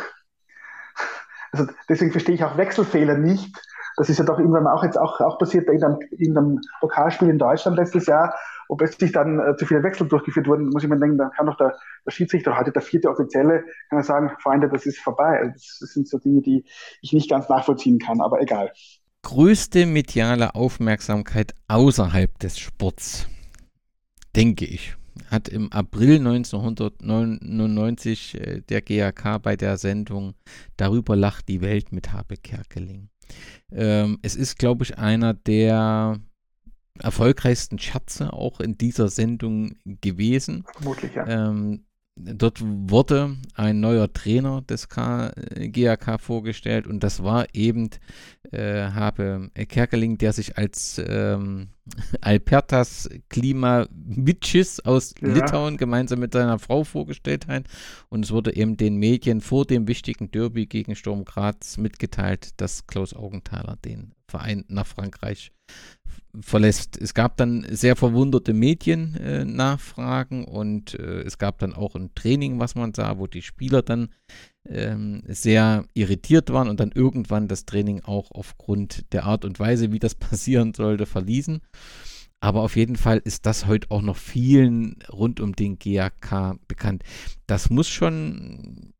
[1.56, 3.56] Also deswegen verstehe ich auch Wechselfehler nicht.
[3.96, 7.30] Das ist ja doch irgendwann auch jetzt auch, auch passiert in einem, in einem Pokalspiel
[7.30, 8.34] in Deutschland letztes Jahr,
[8.68, 11.46] ob sich dann äh, zu viele Wechsel durchgeführt wurden, muss ich mir denken, dann kann
[11.46, 15.38] doch der, der Schiedsrichter, heute der vierte Offizielle, kann sagen, Freunde, das ist vorbei.
[15.38, 16.64] Also das, das sind so Dinge, die
[17.00, 18.70] ich nicht ganz nachvollziehen kann, aber egal.
[19.22, 23.26] Größte mediale Aufmerksamkeit außerhalb des Sports,
[24.34, 24.96] denke ich
[25.30, 30.34] hat im April 1999 äh, der GAK bei der Sendung
[30.76, 33.08] Darüber lacht die Welt mit Habe Kerkeling.
[33.72, 36.20] Ähm, es ist, glaube ich, einer der
[36.98, 40.64] erfolgreichsten Scherze auch in dieser Sendung gewesen.
[40.74, 41.26] Vermutlich, ja.
[41.26, 41.84] Ähm,
[42.16, 47.90] dort wurde ein neuer Trainer des K GAK vorgestellt und das war eben
[48.52, 51.68] äh, Habe Kerkeling, der sich als ähm,
[52.20, 55.28] Alpertas Klimavitschis aus ja.
[55.28, 57.64] Litauen gemeinsam mit seiner Frau vorgestellt hat.
[58.08, 62.86] Und es wurde eben den Medien vor dem wichtigen Derby gegen Sturm Graz mitgeteilt, dass
[62.86, 65.52] Klaus Augenthaler den Verein nach Frankreich
[66.40, 67.00] verlässt.
[67.00, 72.58] Es gab dann sehr verwunderte Mediennachfragen äh, und äh, es gab dann auch ein Training,
[72.58, 74.08] was man sah, wo die Spieler dann
[74.68, 79.92] ähm, sehr irritiert waren und dann irgendwann das Training auch aufgrund der Art und Weise,
[79.92, 81.60] wie das passieren sollte, verließen.
[82.40, 87.02] Aber auf jeden Fall ist das heute auch noch vielen rund um den GAK bekannt.
[87.46, 88.92] Das muss schon,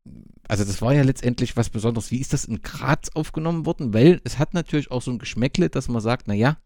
[0.47, 2.11] also das war ja letztendlich was Besonderes.
[2.11, 3.93] Wie ist das in Graz aufgenommen worden?
[3.93, 6.57] Weil es hat natürlich auch so ein Geschmäckle, dass man sagt, naja,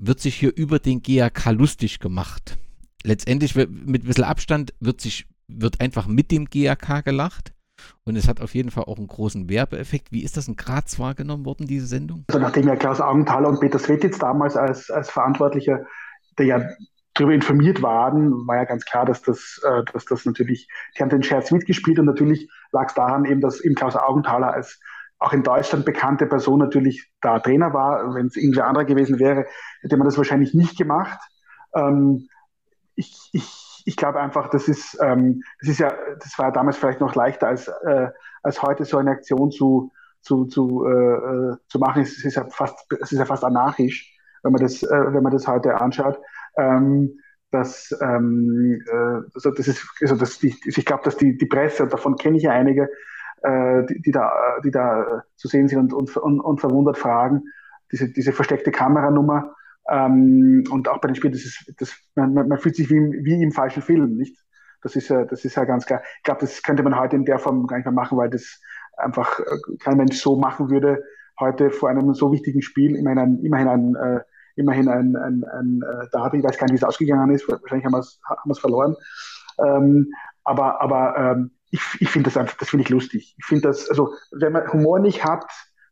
[0.00, 2.58] wird sich hier über den GAK lustig gemacht.
[3.04, 7.52] Letztendlich mit ein bisschen Abstand wird sich, wird einfach mit dem GAK gelacht.
[8.04, 10.12] Und es hat auf jeden Fall auch einen großen Werbeeffekt.
[10.12, 12.24] Wie ist das in Graz wahrgenommen worden, diese Sendung?
[12.28, 15.86] Also nachdem ja Klaus Augenthaler und Peter Svetitz damals als, als Verantwortlicher,
[16.38, 16.68] der ja
[17.14, 21.08] darüber informiert waren, war ja ganz klar, dass das, äh, dass das natürlich, die haben
[21.08, 24.78] den Scherz mitgespielt und natürlich lag es daran eben, dass eben Klaus Augenthaler als
[25.20, 28.14] auch in Deutschland bekannte Person natürlich da Trainer war.
[28.14, 29.46] Wenn es irgendwer anderer gewesen wäre,
[29.82, 31.18] hätte man das wahrscheinlich nicht gemacht.
[31.74, 32.28] Ähm,
[32.96, 37.00] ich, ich ich glaube einfach, das ist, ähm, das ist ja, das war damals vielleicht
[37.00, 38.08] noch leichter als, äh,
[38.42, 42.02] als heute so eine Aktion zu, zu, zu, äh, äh zu machen.
[42.02, 45.32] Es ist ja fast, es ist ja fast anarchisch, wenn man das, äh, wenn man
[45.32, 46.18] das heute anschaut.
[46.56, 47.18] Ähm,
[47.50, 51.82] dass, ähm, äh, also das ist, also das, die, ich glaube, dass die, die Presse,
[51.82, 52.88] und davon kenne ich ja einige,
[53.42, 54.30] äh, die, da,
[54.64, 57.42] die da zu sehen sind und, und, und verwundert fragen,
[57.92, 59.54] diese, diese versteckte Kameranummer,
[59.90, 63.42] ähm, und auch bei den Spielen, das ist, das, man, man fühlt sich wie, wie
[63.42, 64.36] im falschen Film, nicht?
[64.82, 66.00] Das ist ja, das ist ja ganz klar.
[66.18, 68.60] Ich glaube, das könnte man heute in der Form gar nicht mehr machen, weil das
[68.96, 71.02] einfach äh, kein Mensch so machen würde,
[71.38, 74.20] heute vor einem so wichtigen Spiel, immerhin ein, immerhin ein, äh,
[74.56, 77.84] immerhin ein, ein, ein äh, Derby, ich weiß gar nicht, wie es ausgegangen ist, wahrscheinlich
[77.84, 78.94] haben wir es haben verloren.
[79.58, 80.12] Ähm,
[80.44, 83.34] aber aber ähm, ich, ich finde das einfach, das finde ich lustig.
[83.38, 85.44] Ich finde das, also wenn man Humor nicht hat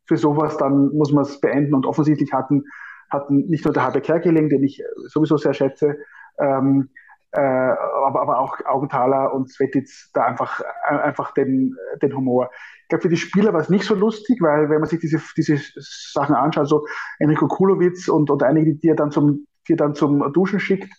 [0.06, 2.64] für sowas, dann muss man es beenden und offensichtlich hatten
[3.10, 5.96] hatten nicht nur der Habe Kerkeling, den ich sowieso sehr schätze,
[6.38, 6.90] ähm,
[7.32, 12.50] äh, aber, aber auch Augenthaler und Svetic da einfach, äh, einfach den, den Humor.
[12.82, 15.20] Ich glaube, für die Spieler war es nicht so lustig, weil wenn man sich diese,
[15.36, 16.86] diese Sachen anschaut, so
[17.18, 20.90] Enrico Kulowitz und, und einige, die er dann zum, die er dann zum Duschen schickt,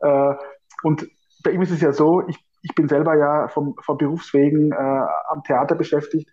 [0.00, 0.34] äh,
[0.82, 1.08] und
[1.44, 4.76] bei ihm ist es ja so, ich, ich bin selber ja vom, vom Berufswegen äh,
[5.28, 6.28] am Theater beschäftigt.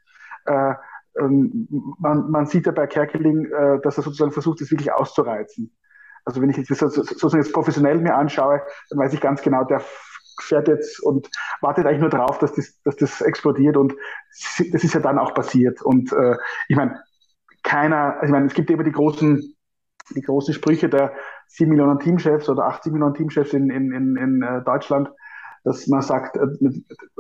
[0.46, 0.74] Äh,
[1.20, 1.68] ähm,
[2.00, 5.72] man, man, sieht ja bei Kerkeling, äh, dass er sozusagen versucht, das wirklich auszureizen.
[6.26, 9.82] Also wenn ich das sozusagen jetzt professionell mir anschaue, dann weiß ich ganz genau, der
[10.42, 11.30] fährt jetzt und
[11.62, 13.94] wartet eigentlich nur darauf, dass das, dass das explodiert und
[14.72, 15.84] das ist ja dann auch passiert.
[15.84, 16.36] Und äh,
[16.68, 17.00] ich meine,
[17.62, 19.56] keiner, also ich meine, es gibt immer die großen,
[20.16, 21.14] die großen Sprüche der
[21.48, 25.10] 7 Millionen Teamchefs oder 80 Millionen Teamchefs in, in, in, in äh, Deutschland,
[25.64, 26.48] dass man sagt, äh,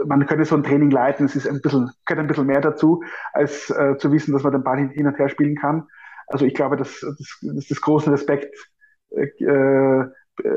[0.05, 3.03] man könnte so ein Training leiten, es ist ein bisschen, gehört ein bisschen mehr dazu,
[3.33, 5.87] als äh, zu wissen, dass man den Ball hin und her spielen kann.
[6.27, 8.55] Also ich glaube, dass das, das, das großen Respekt
[9.11, 10.05] äh,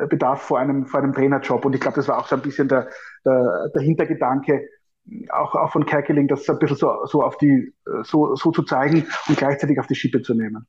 [0.08, 1.64] bedarf vor einem, vor einem Trainerjob.
[1.64, 2.88] Und ich glaube, das war auch so ein bisschen der,
[3.24, 4.68] der, der Hintergedanke,
[5.28, 9.06] auch, auch von Kerkeling, das ein bisschen so, so auf die, so, so zu zeigen
[9.28, 10.66] und gleichzeitig auf die Schippe zu nehmen.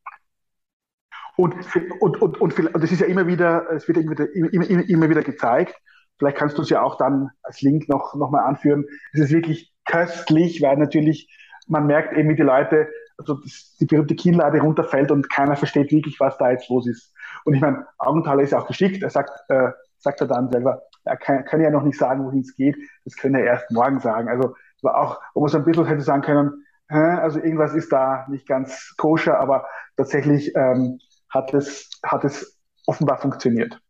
[1.37, 1.55] Und,
[1.99, 5.09] und, und, und, und das ist ja immer wieder, es wird immer immer, immer, immer
[5.09, 5.75] wieder gezeigt.
[6.17, 8.85] Vielleicht kannst du es ja auch dann als Link noch, noch mal anführen.
[9.13, 11.29] Es ist wirklich köstlich, weil natürlich
[11.67, 15.91] man merkt eben, wie die Leute, also das, die berühmte Kinnlade runterfällt und keiner versteht
[15.91, 17.13] wirklich, was da jetzt los ist.
[17.45, 19.03] Und ich meine, Augenthaler ist auch geschickt.
[19.03, 22.41] Er sagt, äh, sagt er dann selber, er kann, kann ja noch nicht sagen, wohin
[22.41, 22.77] es geht.
[23.05, 24.29] Das können er erst morgen sagen.
[24.29, 27.91] Also war auch, wo man so ein bisschen hätte sagen können, hä, also irgendwas ist
[27.91, 29.65] da nicht ganz koscher, aber
[29.97, 30.99] tatsächlich ähm,
[31.29, 33.81] hat es, hat es offenbar funktioniert.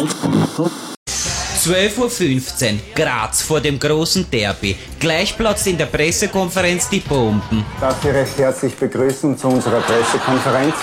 [0.00, 4.74] 12.15 Uhr, Graz vor dem großen Derby.
[4.98, 7.66] Gleich platzt in der Pressekonferenz die Bomben.
[7.80, 10.74] Darf Sie recht herzlich begrüßen zu unserer Pressekonferenz.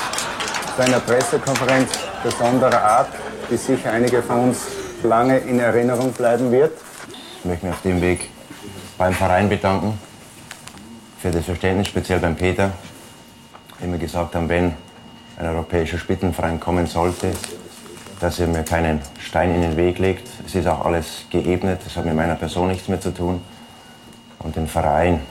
[0.76, 1.90] Zu einer Pressekonferenz
[2.24, 3.10] besonderer Art,
[3.50, 4.60] die sicher einige von uns
[5.02, 6.74] lange in Erinnerung bleiben wird.
[7.40, 8.30] Ich möchte mich auf dem Weg
[9.00, 9.98] beim Verein bedanken
[11.20, 12.72] für das Verständnis, speziell beim Peter,
[13.82, 14.76] immer gesagt haben, wenn
[15.38, 17.32] ein europäischer Spitzenverein kommen sollte,
[18.20, 20.28] dass er mir keinen Stein in den Weg legt.
[20.46, 23.42] Es ist auch alles geebnet, das hat mit meiner Person nichts mehr zu tun.
[24.40, 25.22] Und den Verein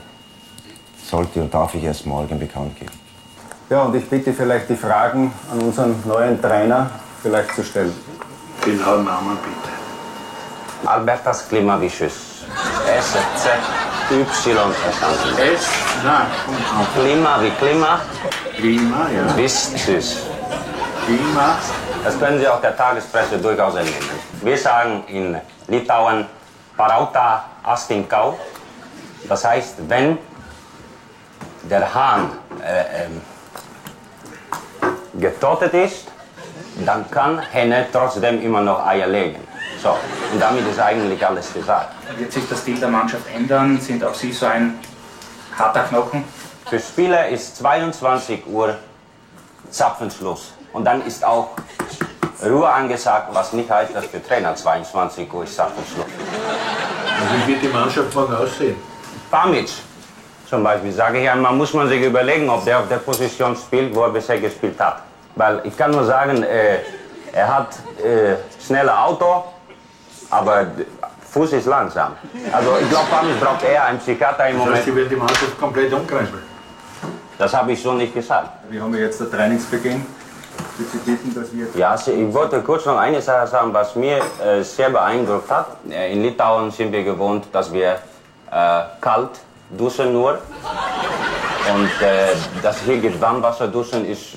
[1.04, 2.92] sollte und darf ich erst morgen bekannt geben.
[3.70, 6.90] Ja, und ich bitte vielleicht die Fragen an unseren neuen Trainer
[7.22, 7.92] vielleicht zu stellen.
[8.64, 10.88] Den Namen bitte.
[10.88, 12.44] Albertas Klimavicius.
[12.86, 13.52] S-Z.
[14.10, 15.36] Y verstanden.
[15.38, 15.66] S,
[16.04, 16.26] nein.
[16.94, 18.00] Klima wie Klima.
[18.56, 19.36] Klima, ja.
[19.36, 20.18] Vistus.
[21.04, 21.58] Klima.
[22.06, 24.20] Das können Sie auch der Tagespresse durchaus entnehmen.
[24.40, 26.26] Wir sagen in Litauen
[26.76, 28.38] Parauta Astinkau.
[29.28, 30.16] Das heißt, wenn
[31.68, 32.30] der Hahn
[32.64, 33.08] äh, äh,
[35.20, 36.06] getotet ist,
[36.84, 39.40] dann kann Henne trotzdem immer noch Eier legen.
[39.82, 39.96] So,
[40.32, 41.92] und damit ist eigentlich alles gesagt.
[42.16, 43.80] Wird sich das Stil der Mannschaft ändern?
[43.80, 44.78] Sind auch Sie so ein
[45.58, 46.22] harter Knochen?
[46.66, 48.76] Für Spieler ist 22 Uhr
[49.72, 50.52] Zapfenschluss.
[50.76, 51.52] Und dann ist auch
[52.44, 56.04] Ruhe angesagt, was nicht heißt, dass für Trainer 22 Uhr ist Zapfenschluss.
[57.46, 58.76] Wie wird die Mannschaft morgen aussehen?
[59.30, 59.70] Pamic
[60.46, 63.94] zum Beispiel, sage ich einmal, muss man sich überlegen, ob der auf der Position spielt,
[63.94, 64.98] wo er bisher gespielt hat.
[65.34, 66.80] Weil ich kann nur sagen, äh,
[67.32, 67.68] er hat
[68.04, 69.44] äh, schnelle Auto,
[70.28, 70.66] aber
[71.30, 72.12] Fuß ist langsam.
[72.52, 74.76] Also ich glaube, Pamis braucht eher einen Psychiater im Das Moment.
[74.76, 76.42] heißt, Sie werden die Mannschaft komplett umkrempeln.
[77.38, 78.50] Das habe ich so nicht gesagt.
[78.68, 80.04] Wir haben ja jetzt den Trainingsbeginn.
[81.74, 85.66] Ja, also ich wollte kurz noch eine Sache sagen, was mir äh, sehr beeindruckt hat.
[85.90, 87.92] Äh, In Litauen sind wir gewohnt, dass wir
[88.50, 89.30] äh, kalt
[89.70, 90.38] duschen nur.
[91.74, 94.36] Und äh, dass hier geht Warmwasser duschen ist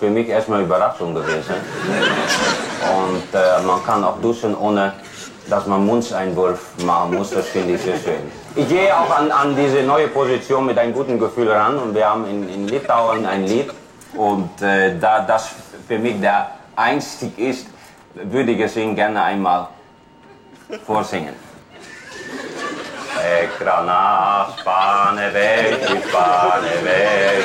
[0.00, 1.54] für mich erstmal Überraschung gewesen.
[2.98, 4.92] Und äh, man kann auch duschen, ohne
[5.48, 7.30] dass man Mundeinwurf machen muss.
[7.30, 8.30] Das finde ich sehr schön.
[8.56, 11.78] Ich gehe auch an, an diese neue Position mit einem guten Gefühl ran.
[11.78, 13.70] Und wir haben in, in Litauen ein Lied.
[14.16, 15.54] Und äh, da das
[15.86, 17.66] für mich der Einstieg ist,
[18.14, 19.68] würde ich es Ihnen gerne einmal
[20.84, 21.34] vorsingen.
[23.42, 27.44] Ekrana, Spane weg, Spane weg,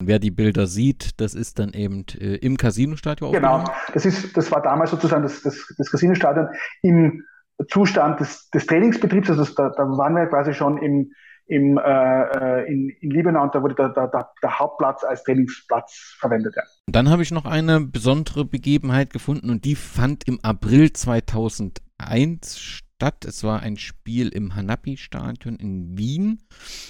[0.00, 4.50] Wer die Bilder sieht, das ist dann eben äh, im Casino-Stadion Genau, das, ist, das
[4.50, 6.48] war damals sozusagen das, das, das Casinostadion
[6.82, 7.24] im
[7.66, 9.30] Zustand des, des Trainingsbetriebs.
[9.30, 11.12] Also da, da waren wir quasi schon im,
[11.46, 16.16] im, äh, äh, in, in Liebenau und da wurde der, der, der, Hauptplatz als Trainingsplatz
[16.20, 16.54] verwendet.
[16.56, 16.62] Ja.
[16.86, 23.24] Dann habe ich noch eine besondere Begebenheit gefunden und die fand im April 2001 statt.
[23.24, 26.42] Es war ein Spiel im Hanapi-Stadion in Wien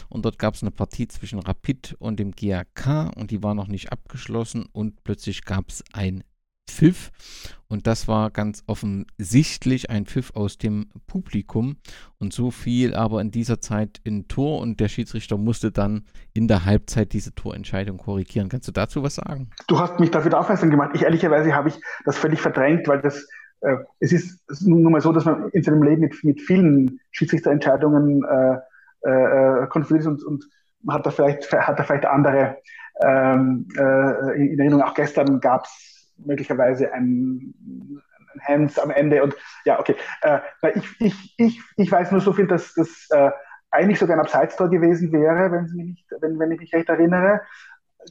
[0.09, 3.69] und dort gab es eine Partie zwischen Rapid und dem GAK und die war noch
[3.69, 6.25] nicht abgeschlossen und plötzlich gab es ein
[6.71, 7.11] Pfiff
[7.69, 11.77] und das war ganz offensichtlich ein Pfiff aus dem Publikum
[12.19, 16.49] und so fiel aber in dieser Zeit in Tor und der Schiedsrichter musste dann in
[16.49, 18.49] der Halbzeit diese Torentscheidung korrigieren.
[18.49, 19.51] Kannst du dazu was sagen?
[19.67, 20.93] Du hast mich dafür aufmerksam gemacht.
[20.95, 23.29] Ich ehrlicherweise habe ich das völlig verdrängt, weil das
[23.61, 28.25] äh, es ist nun mal so, dass man in seinem Leben mit, mit vielen Schiedsrichterentscheidungen
[28.25, 28.57] äh,
[29.03, 30.45] äh, konfrontiert ist und, und
[30.83, 32.59] man hat da vielleicht, hat da vielleicht andere
[33.01, 34.83] ähm, äh, in Erinnerung.
[34.83, 37.55] Auch gestern gab es möglicherweise ein,
[38.41, 39.97] Hands am Ende und ja, okay.
[40.23, 40.39] Äh,
[40.75, 43.31] ich, ich, ich, ich weiß nur so viel, dass das äh,
[43.71, 47.43] eigentlich sogar ein Abseits-Tor gewesen wäre, wenn, mich, wenn, wenn ich mich recht erinnere.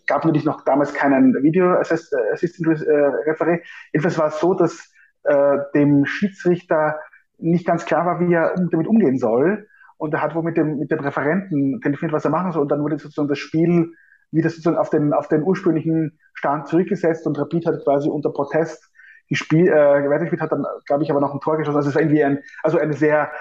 [0.05, 3.55] Gab natürlich noch damals keinen Video-Assistant-Referee.
[3.55, 3.61] Äh,
[3.93, 4.91] Jedenfalls war es so, dass
[5.23, 6.99] äh, dem Schiedsrichter
[7.37, 9.67] nicht ganz klar war, wie er damit umgehen soll.
[9.97, 12.63] Und er hat wohl mit dem, mit dem Referenten telefoniert, was er machen soll.
[12.63, 13.93] Und dann wurde sozusagen das Spiel
[14.31, 18.91] wieder sozusagen auf den, auf den ursprünglichen Stand zurückgesetzt und Rapid hat quasi unter Protest
[19.29, 21.77] gespielt, äh, weitergespielt, hat dann, glaube ich, aber noch ein Tor geschossen.
[21.77, 23.31] Also es war irgendwie ein, also eine sehr,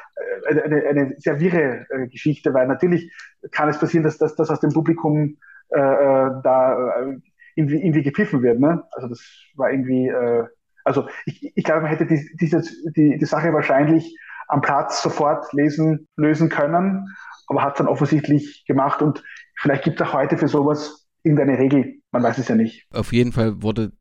[0.48, 3.12] äh, eine, eine sehr wirre äh, Geschichte, weil natürlich
[3.52, 5.36] kann es passieren, dass, dass, dass aus dem Publikum
[5.68, 7.16] äh, äh da äh,
[7.54, 8.58] irgendwie, irgendwie gepfiffen wird.
[8.58, 8.84] Ne?
[8.92, 9.20] Also das
[9.54, 10.44] war irgendwie, äh,
[10.84, 12.62] also ich, ich glaube, man hätte die, diese,
[12.96, 14.16] die, die Sache wahrscheinlich
[14.48, 17.08] am Platz sofort lesen, lösen können,
[17.48, 19.22] aber hat es dann offensichtlich gemacht und
[19.56, 22.00] vielleicht gibt es auch heute für sowas irgendeine Regel.
[22.12, 22.86] Man weiß es ja nicht.
[22.92, 23.92] Auf jeden Fall wurde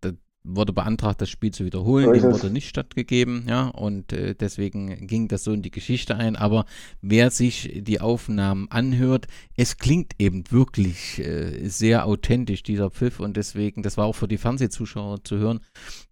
[0.46, 2.06] wurde beantragt, das Spiel zu wiederholen.
[2.06, 6.15] So Dem wurde nicht stattgegeben, ja, und äh, deswegen ging das so in die Geschichte
[6.15, 6.36] ein.
[6.36, 6.65] Aber
[7.02, 13.38] wer sich die Aufnahmen anhört, es klingt eben wirklich äh, sehr authentisch, dieser Pfiff, und
[13.38, 15.60] deswegen, das war auch für die Fernsehzuschauer zu hören.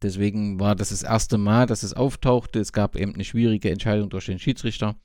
[0.01, 2.59] Deswegen war das das erste Mal, dass es auftauchte.
[2.59, 4.95] Es gab eben eine schwierige Entscheidung durch den Schiedsrichter.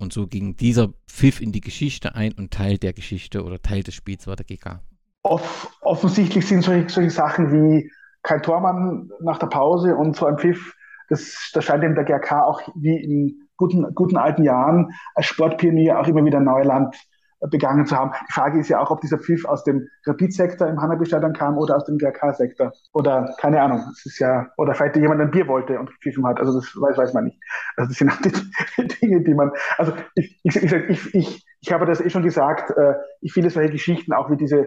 [0.00, 3.82] Und so ging dieser Pfiff in die Geschichte ein und Teil der Geschichte oder Teil
[3.82, 4.80] des Spiels war der GK.
[5.22, 7.90] Off offensichtlich sind solche, solche Sachen wie
[8.22, 10.74] kein Tormann nach der Pause und so ein Pfiff,
[11.10, 16.00] das, das scheint dem der GRK auch wie in guten, guten alten Jahren als Sportpionier
[16.00, 16.96] auch immer wieder Neuland
[17.48, 18.12] begangen zu haben.
[18.28, 21.76] Die Frage ist ja auch, ob dieser Pfiff aus dem Rapid-Sektor im Hanabi-Stadion kam oder
[21.76, 22.72] aus dem GRK-Sektor.
[22.92, 23.84] Oder keine Ahnung.
[23.92, 26.38] Es ist ja, oder vielleicht jemand ein Bier wollte und gepfiffen hat.
[26.38, 27.40] Also das weiß, weiß man nicht.
[27.76, 29.50] Also das sind auch die Dinge, die man.
[29.78, 33.50] Also ich, ich, ich, ich, ich, ich habe das eh schon gesagt, äh, ich finde
[33.50, 34.66] solche Geschichten, auch wie diese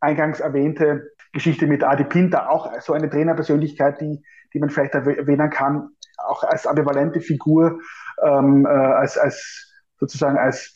[0.00, 5.50] eingangs erwähnte Geschichte mit Adi Pinter, auch so eine Trainerpersönlichkeit, die, die man vielleicht erwähnen
[5.50, 7.80] kann, auch als ambivalente Figur,
[8.22, 9.71] ähm, äh, als, als
[10.02, 10.72] sozusagen als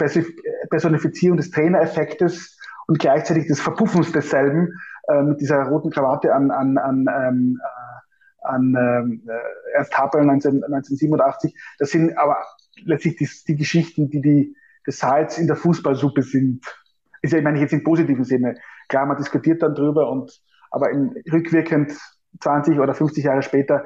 [0.71, 4.73] Personifizierung des Trainereffektes und gleichzeitig des Verpuffens desselben
[5.09, 8.75] äh, mit dieser roten Krawatte an, an, an, ähm, äh, an
[9.27, 11.57] äh, Ernst Happel 19, 1987.
[11.81, 12.37] Das sind aber
[12.85, 16.65] letztlich die, die Geschichten, die, die Salz in der Fußballsuppe sind.
[17.21, 18.55] Ist ja, ich meine, jetzt im positiven Sinne.
[18.89, 21.99] Klar, man diskutiert dann drüber und aber in, rückwirkend
[22.41, 23.85] 20 oder 50 Jahre später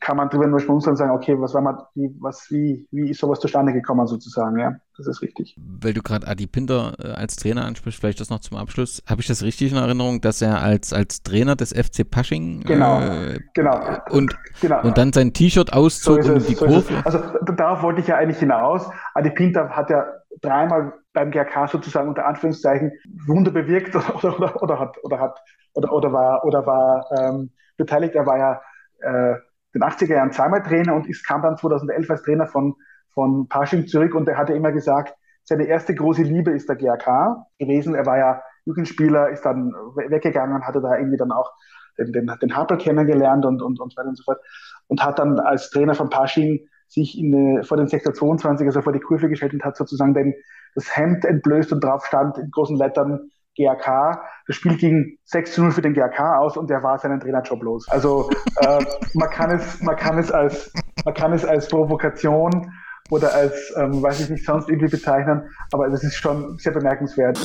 [0.00, 3.10] kann man drüber nur schmunzeln und sagen, okay, was war mal, wie, was, wie, wie
[3.10, 5.56] ist sowas zustande gekommen sozusagen, ja, das ist richtig.
[5.58, 9.02] Weil du gerade Adi Pinter äh, als Trainer ansprichst, vielleicht das noch zum Abschluss.
[9.08, 13.00] Habe ich das richtig in Erinnerung, dass er als, als Trainer des FC Pasching genau,
[13.00, 14.82] äh, genau, und, genau.
[14.82, 17.02] und dann sein T-Shirt auszog so und die so Kurve?
[17.04, 17.20] Also
[17.56, 18.88] darauf wollte ich ja eigentlich hinaus.
[19.14, 20.06] Adi Pinter hat ja
[20.42, 22.92] dreimal beim GRK sozusagen unter Anführungszeichen
[23.26, 25.38] Wunder bewirkt oder, oder, oder hat oder hat
[25.74, 28.14] oder, oder war oder war ähm, beteiligt.
[28.14, 28.60] Er war ja
[29.00, 29.36] äh,
[29.74, 32.74] den 80er Jahren zweimal Trainer und ist, kam dann 2011 als Trainer von,
[33.12, 37.46] von Pasching zurück und er hatte immer gesagt, seine erste große Liebe ist der GRK
[37.58, 37.94] gewesen.
[37.94, 41.50] Er war ja Jugendspieler, ist dann weggegangen, hatte da irgendwie dann auch
[41.98, 44.38] den, den, den Hartl kennengelernt und, und, und so weiter und so fort.
[44.86, 48.92] Und hat dann als Trainer von Pasching sich in, vor den Sektor 22, also vor
[48.92, 50.34] die Kurve gestellt und hat sozusagen den,
[50.74, 54.18] das Hemd entblößt und drauf stand in großen Lettern GAK.
[54.46, 57.62] Das Spiel ging 6 zu 0 für den GAK aus und der war seinen Trainerjob
[57.62, 57.86] los.
[57.88, 58.84] Also äh,
[59.14, 60.72] man, kann es, man, kann es als,
[61.04, 62.72] man kann es als Provokation
[63.10, 67.38] oder als, ähm, weiß ich nicht, sonst irgendwie bezeichnen, aber das ist schon sehr bemerkenswert.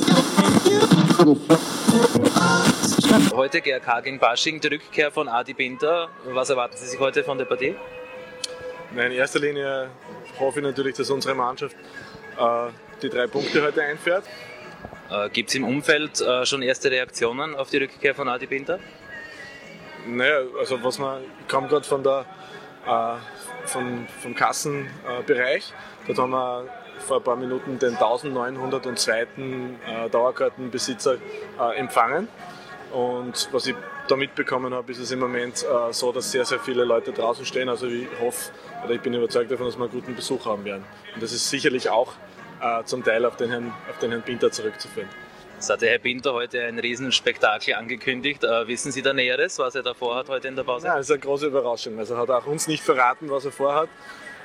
[3.36, 6.10] Heute GRK gegen Basching, die Rückkehr von Adi Binder.
[6.34, 7.76] Was erwarten Sie sich heute von der Partie?
[8.91, 9.89] in erster Linie
[10.39, 11.76] hoffe ich natürlich, dass unsere Mannschaft
[12.39, 12.68] äh,
[13.02, 14.24] die drei Punkte heute einfährt.
[15.10, 18.80] Äh, Gibt es im Umfeld äh, schon erste Reaktionen auf die Rückkehr von Adi Binter?
[20.08, 22.26] Naja, also was man, ich komme gerade von der,
[22.88, 25.74] äh, von, vom Kassenbereich.
[26.08, 26.65] Dort haben wir
[27.00, 29.22] vor ein paar Minuten den 1902.
[29.22, 31.18] Äh, Dauerkartenbesitzer
[31.60, 32.27] äh, empfangen.
[32.92, 33.75] Und was ich
[34.08, 37.67] da mitbekommen habe, ist es im Moment so, dass sehr, sehr viele Leute draußen stehen.
[37.67, 38.52] Also ich hoffe,
[38.84, 40.86] oder ich bin überzeugt davon, dass wir einen guten Besuch haben werden.
[41.13, 42.13] Und das ist sicherlich auch
[42.66, 45.10] äh, zum Teil auf den, Herrn, auf den Herrn Pinter zurückzuführen.
[45.58, 48.44] Es hat der Herr Pinter heute ein Riesenspektakel angekündigt.
[48.44, 50.88] Äh, wissen Sie da Näheres, was er da vorhat heute in der Pause?
[50.88, 51.98] Ja, das ist eine große Überraschung.
[51.98, 53.90] Also hat auch uns nicht verraten, was er vorhat.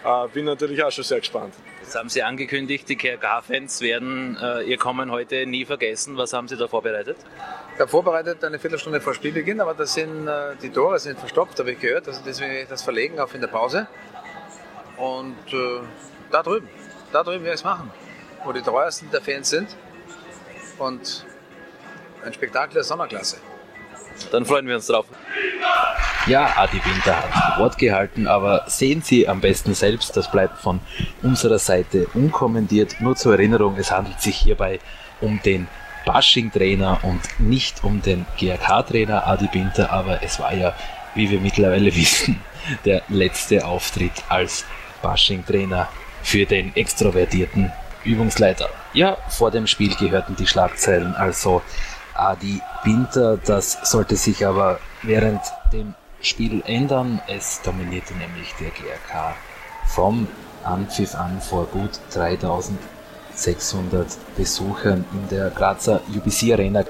[0.05, 1.55] Äh, bin natürlich auch schon sehr gespannt.
[1.83, 6.17] Jetzt haben Sie angekündigt, die KRK-Fans werden äh, Ihr Kommen heute nie vergessen.
[6.17, 7.17] Was haben Sie da vorbereitet?
[7.75, 11.59] Ich habe vorbereitet eine Viertelstunde vor Spielbeginn, aber das sind, äh, die Tore sind verstopft,
[11.59, 12.07] habe ich gehört.
[12.07, 13.89] Also deswegen werde ich das verlegen auf in der Pause.
[14.97, 15.81] Und äh,
[16.31, 16.69] da drüben,
[17.13, 17.91] da drüben werde ich es machen
[18.45, 19.69] wo die treuesten der Fans sind.
[20.79, 21.25] Und
[22.25, 23.39] ein Spektakel der Sommerklasse.
[24.31, 25.07] Dann freuen wir uns drauf.
[26.27, 30.81] Ja, Adi Winter hat Wort gehalten, aber sehen Sie am besten selbst, das bleibt von
[31.23, 32.97] unserer Seite unkommentiert.
[33.01, 34.81] Nur zur Erinnerung, es handelt sich hierbei
[35.21, 35.67] um den
[36.05, 40.75] Bashing-Trainer und nicht um den GRK-Trainer Adi Winter, aber es war ja,
[41.15, 42.41] wie wir mittlerweile wissen,
[42.85, 44.67] der letzte Auftritt als
[45.03, 45.89] Bashing-Trainer
[46.23, 47.73] für den extrovertierten
[48.05, 48.69] Übungsleiter.
[48.93, 51.63] Ja, vor dem Spiel gehörten die Schlagzeilen also
[52.15, 55.41] Adi Winter, das sollte sich aber während
[55.73, 57.21] dem Spiel ändern.
[57.29, 59.35] Es dominierte nämlich der GRK
[59.87, 60.29] vom
[60.65, 66.85] Anpfiff an vor gut 3600 Besuchern in der Grazer UBC Arena.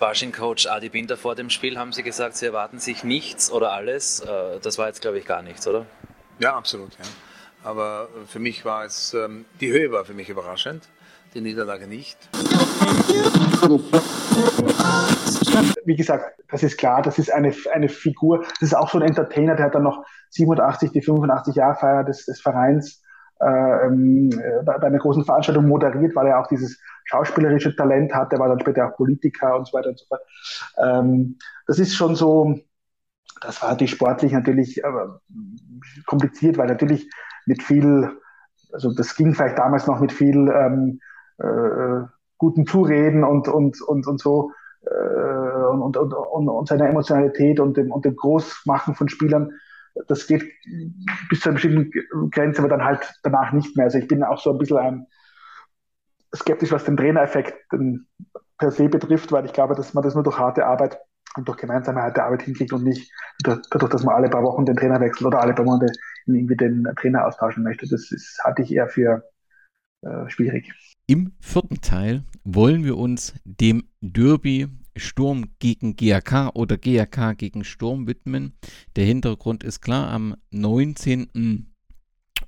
[0.00, 4.20] Bashing-Coach Adi Binder vor dem Spiel haben Sie gesagt, Sie erwarten sich nichts oder alles.
[4.20, 5.84] Äh, das war jetzt, glaube ich, gar nichts, oder?
[6.38, 6.92] Ja, absolut.
[6.98, 7.04] Ja.
[7.62, 10.88] Aber für mich war es, ähm, die Höhe war für mich überraschend,
[11.34, 12.16] die Niederlage nicht.
[15.84, 19.06] Wie gesagt, das ist klar, das ist eine, eine Figur, das ist auch so ein
[19.06, 23.02] Entertainer, der hat dann noch 87, die 85 Jahre Feier des, des Vereins
[23.40, 24.30] äh, ähm,
[24.64, 28.48] bei, bei einer großen Veranstaltung moderiert, weil er auch dieses schauspielerische Talent hat, der war
[28.48, 30.22] dann später auch Politiker und so weiter und so fort.
[30.78, 31.36] Ähm,
[31.66, 32.58] das ist schon so,
[33.42, 34.88] das war natürlich sportlich natürlich äh,
[36.06, 37.10] kompliziert, weil natürlich
[37.46, 38.10] mit viel,
[38.72, 41.00] also das ging vielleicht damals noch mit viel ähm,
[41.38, 42.06] äh,
[42.38, 47.76] guten Zureden und, und, und, und so äh, und, und, und, und seiner Emotionalität und
[47.76, 49.52] dem, und dem Großmachen von Spielern.
[50.06, 50.44] Das geht
[51.28, 51.90] bis zu einer bestimmten
[52.30, 53.86] Grenze, aber dann halt danach nicht mehr.
[53.86, 55.06] Also ich bin auch so ein bisschen ein,
[56.34, 57.68] skeptisch, was den Trainereffekt
[58.58, 60.98] per se betrifft, weil ich glaube, dass man das nur durch harte Arbeit
[61.36, 63.12] und durch gemeinsame harte Arbeit hinkriegt und nicht
[63.42, 65.92] dadurch, dass man alle paar Wochen den Trainer wechselt oder alle paar Monate
[66.26, 67.86] irgendwie den Trainer austauschen möchte.
[67.88, 69.22] Das ist, halte ich eher für
[70.02, 70.72] äh, schwierig.
[71.06, 78.06] Im vierten Teil wollen wir uns dem Derby Sturm gegen GAK oder GAK gegen Sturm
[78.06, 78.54] widmen.
[78.96, 81.66] Der Hintergrund ist klar, am 19.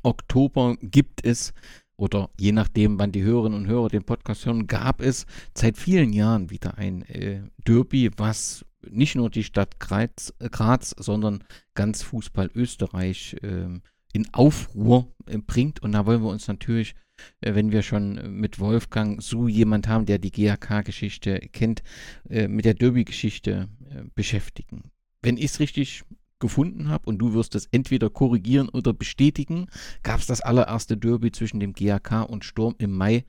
[0.03, 1.53] Oktober gibt es
[1.97, 6.12] oder je nachdem, wann die Hörerinnen und Hörer den Podcast hören, gab es seit vielen
[6.12, 12.51] Jahren wieder ein äh, Derby, was nicht nur die Stadt Graz, Graz sondern ganz Fußball
[12.55, 13.80] Österreich äh,
[14.12, 15.83] in Aufruhr äh, bringt.
[15.83, 16.95] Und da wollen wir uns natürlich,
[17.41, 21.83] äh, wenn wir schon mit Wolfgang so jemand haben, der die GAK-Geschichte kennt,
[22.28, 24.91] äh, mit der Derby-Geschichte äh, beschäftigen.
[25.22, 26.03] Wenn ich es richtig
[26.39, 29.68] gefunden habe und du wirst es entweder korrigieren oder bestätigen,
[30.03, 33.24] gab es das allererste Derby zwischen dem GAK und Sturm im Mai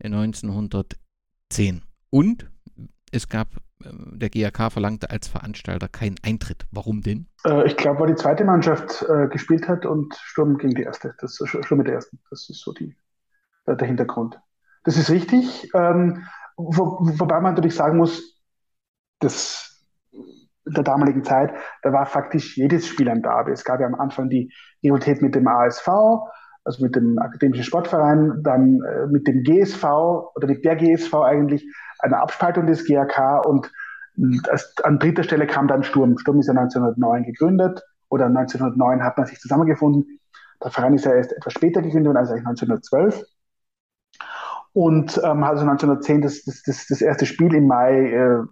[0.00, 1.82] 1910.
[2.10, 2.50] Und
[3.12, 3.48] es gab,
[3.84, 6.66] äh, der GAK verlangte als Veranstalter keinen Eintritt.
[6.70, 7.26] Warum denn?
[7.44, 11.14] Äh, ich glaube, weil die zweite Mannschaft äh, gespielt hat und Sturm gegen die erste.
[11.20, 12.18] Das ist schon mit der ersten.
[12.30, 12.96] Das ist so die,
[13.66, 14.40] der Hintergrund.
[14.84, 15.70] Das ist richtig.
[15.74, 18.40] Ähm, wo, wobei man natürlich sagen muss,
[19.20, 19.68] das
[20.74, 21.52] der damaligen Zeit,
[21.82, 23.52] da war faktisch jedes Spiel ein Derby.
[23.52, 24.52] Es gab ja am Anfang die
[24.82, 25.88] Rivalität mit dem ASV,
[26.64, 29.84] also mit dem Akademischen Sportverein, dann äh, mit dem GSV
[30.34, 31.64] oder mit der GSV eigentlich
[32.00, 33.70] eine Abspaltung des GAK und
[34.16, 36.18] das, an dritter Stelle kam dann Sturm.
[36.18, 40.18] Sturm ist ja 1909 gegründet oder 1909 hat man sich zusammengefunden.
[40.62, 43.24] Der Verein ist ja erst etwas später gegründet, also 1912.
[44.72, 48.42] Und ähm, also 1910 das, das, das, das erste Spiel im Mai äh,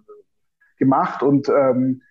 [0.77, 2.01] gemacht und ähm,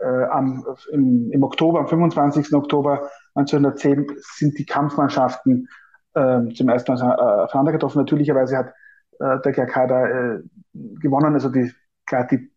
[0.00, 2.52] äh, am, im, im Oktober, am 25.
[2.54, 5.68] Oktober 1910 sind die Kampfmannschaften
[6.14, 7.98] äh, zum ersten Mal äh, aufeinander getroffen.
[7.98, 8.72] Natürlicherweise hat
[9.20, 10.42] äh, der GRK da äh,
[10.72, 11.72] gewonnen, also die,
[12.06, 12.52] gerade die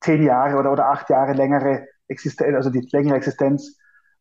[0.00, 3.78] zehn Jahre oder, oder acht Jahre längere Existenz, also die längere Existenz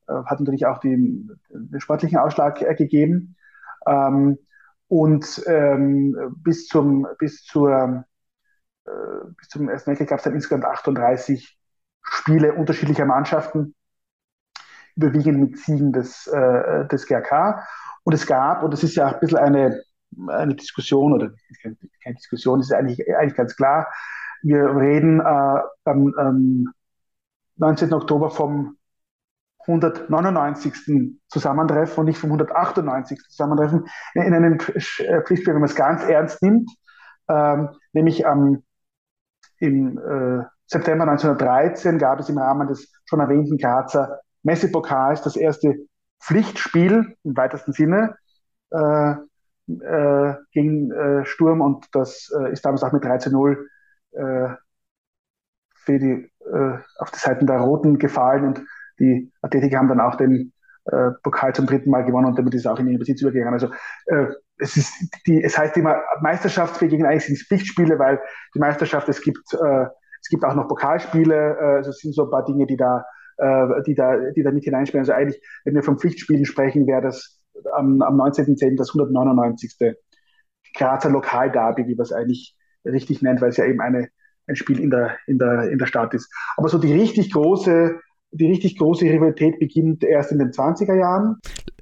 [0.08, 3.36] äh, hat natürlich auch die, den sportlichen Ausschlag äh, gegeben.
[3.88, 4.38] Ähm,
[4.88, 8.06] und ähm, bis zum bis zur
[8.86, 8.92] äh,
[9.38, 11.60] bis zum ersten Weltkrieg gab es dann insgesamt 38
[12.02, 13.76] Spiele unterschiedlicher Mannschaften,
[14.96, 17.64] überwiegend mit Siegen des, äh, des GRK.
[18.04, 19.82] Und es gab, und das ist ja ein bisschen eine,
[20.28, 21.32] eine Diskussion, oder
[21.62, 23.88] keine, Diskussion, ist eigentlich, eigentlich ganz klar,
[24.42, 26.74] wir reden äh, am ähm,
[27.58, 27.94] 19.
[27.94, 28.78] Oktober vom
[29.68, 31.20] 199.
[31.28, 33.20] Zusammentreffen und nicht vom 198.
[33.30, 36.70] Zusammentreffen in einem Pflichtspiel, wenn man es ganz ernst nimmt,
[37.28, 38.64] ähm, nämlich am
[39.60, 45.76] im äh, September 1913 gab es im Rahmen des schon erwähnten Grazer Messepokals das erste
[46.22, 48.16] Pflichtspiel im weitesten Sinne
[48.72, 49.16] äh,
[49.70, 53.58] äh, gegen äh, Sturm und das äh, ist damals auch mit 13-0
[54.12, 54.56] äh,
[55.76, 58.62] für die, äh, auf die Seiten der Roten gefallen und
[59.00, 60.54] die Athletiker haben dann auch den
[60.86, 63.54] äh, Pokal zum dritten Mal gewonnen und damit ist es auch in ihren Besitz übergegangen.
[63.54, 63.70] Also
[64.58, 64.92] es ist
[65.28, 68.20] die, es heißt immer Meisterschaft, wir gegen eigentlich sind es Pflichtspiele, weil
[68.56, 72.44] die Meisterschaft, es gibt es gibt auch noch Pokalspiele, also es sind so ein paar
[72.44, 73.06] Dinge, die da
[73.86, 75.04] die, da, die da mit hineinspielen.
[75.04, 77.39] Also eigentlich, wenn wir von Pflichtspielen sprechen, wäre das
[77.74, 78.78] am, am 19.10.
[78.78, 79.76] das 199.
[80.76, 82.56] Grazer Lokalderby, wie man es eigentlich
[82.86, 84.10] richtig nennt, weil es ja eben eine,
[84.48, 86.32] ein Spiel in der, in, der, in der Stadt ist.
[86.58, 88.00] Aber so die richtig große,
[88.32, 91.38] die richtig große Rivalität beginnt erst in den 20er Jahren.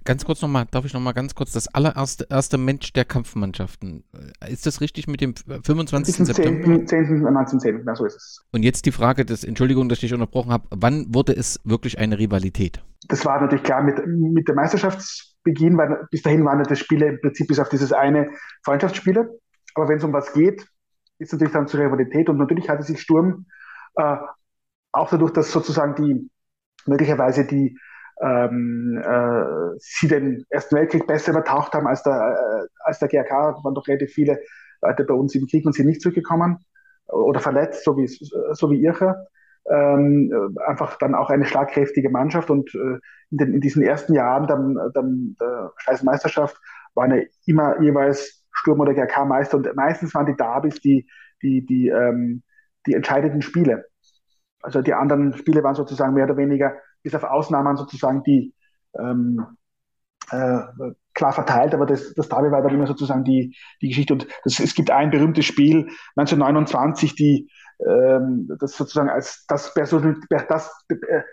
[0.05, 4.05] Ganz kurz nochmal, darf ich nochmal ganz kurz, das allererste erste Mensch der Kampfmannschaften.
[4.47, 6.25] Ist das richtig mit dem 25.
[6.27, 6.63] September?
[6.63, 6.87] 10.
[6.87, 6.99] 10.
[7.27, 8.45] 1910, na so ist es.
[8.53, 11.99] Und jetzt die Frage des, Entschuldigung, dass ich dich unterbrochen habe, wann wurde es wirklich
[11.99, 12.81] eine Rivalität?
[13.09, 17.19] Das war natürlich klar mit, mit dem Meisterschaftsbeginn, weil bis dahin waren das Spiele im
[17.19, 18.29] Prinzip bis auf dieses eine
[18.63, 19.29] Freundschaftsspiele.
[19.75, 20.65] Aber wenn es um was geht,
[21.19, 23.45] ist natürlich dann zur Rivalität und natürlich hatte sich Sturm
[23.95, 24.15] äh,
[24.93, 26.29] auch dadurch, dass sozusagen die
[26.87, 27.77] möglicherweise die
[28.21, 33.63] ähm, äh, sie den Ersten Weltkrieg besser übertaucht haben als der, äh, als der GRK.
[33.63, 34.39] Waren doch relativ viele
[34.81, 36.57] Leute bei uns im Krieg und sind nicht zurückgekommen
[37.07, 39.27] oder verletzt, so wie, so wie Irche.
[39.69, 42.99] Ähm, einfach dann auch eine schlagkräftige Mannschaft und äh,
[43.31, 48.79] in, den, in diesen ersten Jahren dann, dann der Scheiß waren ja immer jeweils Sturm
[48.79, 51.05] oder GRK Meister und meistens waren die Derbys die,
[51.41, 52.43] die, die, ähm,
[52.85, 53.85] die entscheidenden Spiele.
[54.61, 58.53] Also die anderen Spiele waren sozusagen mehr oder weniger bis auf Ausnahmen sozusagen die
[58.97, 59.57] ähm,
[60.31, 60.59] äh,
[61.13, 64.13] klar verteilt, aber das, das Derby war dann immer sozusagen die, die Geschichte.
[64.13, 67.49] Und das, es gibt ein berühmtes Spiel 1929, die
[67.85, 69.95] ähm, das sozusagen als das, das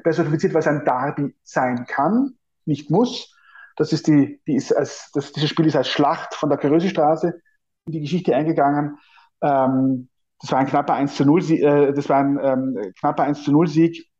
[0.03, 3.35] personifiziert, was ein Derby sein kann, nicht muss.
[3.77, 7.41] Das ist die, die ist als, das, dieses Spiel ist als Schlacht von der Körösestraße
[7.87, 8.99] in die Geschichte eingegangen.
[9.43, 10.09] Ähm,
[10.41, 13.53] das war ein knapper 1 zu 0, äh, das war ein ähm, knapper 1 zu
[13.53, 14.11] 0 Sieg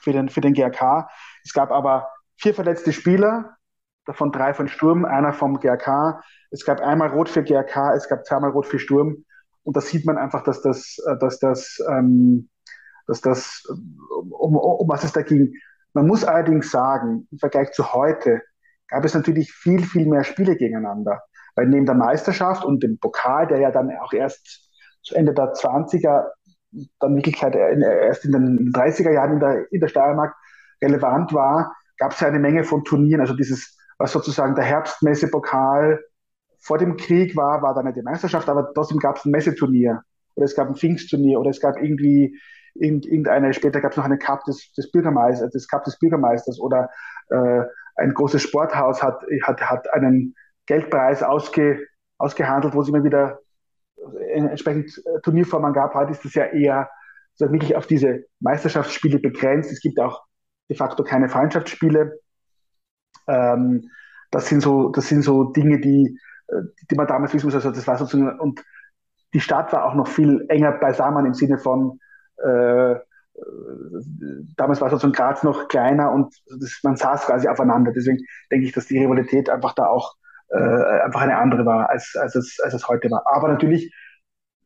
[0.00, 1.08] für den, für den GRK.
[1.44, 3.56] Es gab aber vier verletzte Spieler,
[4.06, 6.22] davon drei von Sturm, einer vom GRK.
[6.50, 9.24] Es gab einmal Rot für GRK, es gab zweimal Rot für Sturm.
[9.62, 12.48] Und da sieht man einfach, dass das, äh, dass das, ähm,
[13.06, 15.54] dass das, um, um was es da ging.
[15.92, 18.42] Man muss allerdings sagen, im Vergleich zu heute
[18.88, 21.22] gab es natürlich viel, viel mehr Spiele gegeneinander.
[21.56, 24.69] Weil neben der Meisterschaft und dem Pokal, der ja dann auch erst
[25.02, 26.26] zu Ende der 20er
[27.00, 30.34] dann wirklich halt erst in den 30er Jahren in der, in der Steiermark
[30.82, 33.20] relevant war, gab es ja eine Menge von Turnieren.
[33.20, 36.00] Also dieses, was sozusagen der Herbstmessepokal
[36.60, 40.02] vor dem Krieg war, war dann nicht die Meisterschaft, aber trotzdem gab es ein Messeturnier
[40.34, 42.38] oder es gab ein Pfingstturnier oder es gab irgendwie
[42.74, 46.88] irgendeine, später gab es noch eine Cup des, des Bürgermeisters, das Cup des Bürgermeisters oder
[47.30, 47.62] äh,
[47.96, 50.34] ein großes Sporthaus hat, hat, hat einen
[50.66, 51.84] Geldpreis ausge,
[52.18, 53.40] ausgehandelt, wo sie immer wieder
[54.32, 55.94] entsprechend äh, Turnierformen gab.
[55.94, 56.90] Heute ist das ja eher
[57.34, 59.72] so wirklich auf diese Meisterschaftsspiele begrenzt.
[59.72, 60.22] Es gibt auch
[60.68, 62.18] de facto keine Freundschaftsspiele.
[63.26, 63.90] Ähm,
[64.30, 67.54] das sind so, das sind so Dinge, die, äh, die man damals wissen muss.
[67.54, 68.62] Also das war sozusagen, und
[69.34, 71.98] die Stadt war auch noch viel enger beisammen im Sinne von,
[72.38, 72.96] äh,
[74.56, 77.92] damals war sozusagen Graz noch kleiner und das, man saß quasi aufeinander.
[77.92, 78.18] Deswegen
[78.50, 80.16] denke ich, dass die Rivalität einfach da auch
[80.50, 83.24] äh, einfach eine andere war, als, als, es, als es heute war.
[83.26, 83.94] Aber natürlich,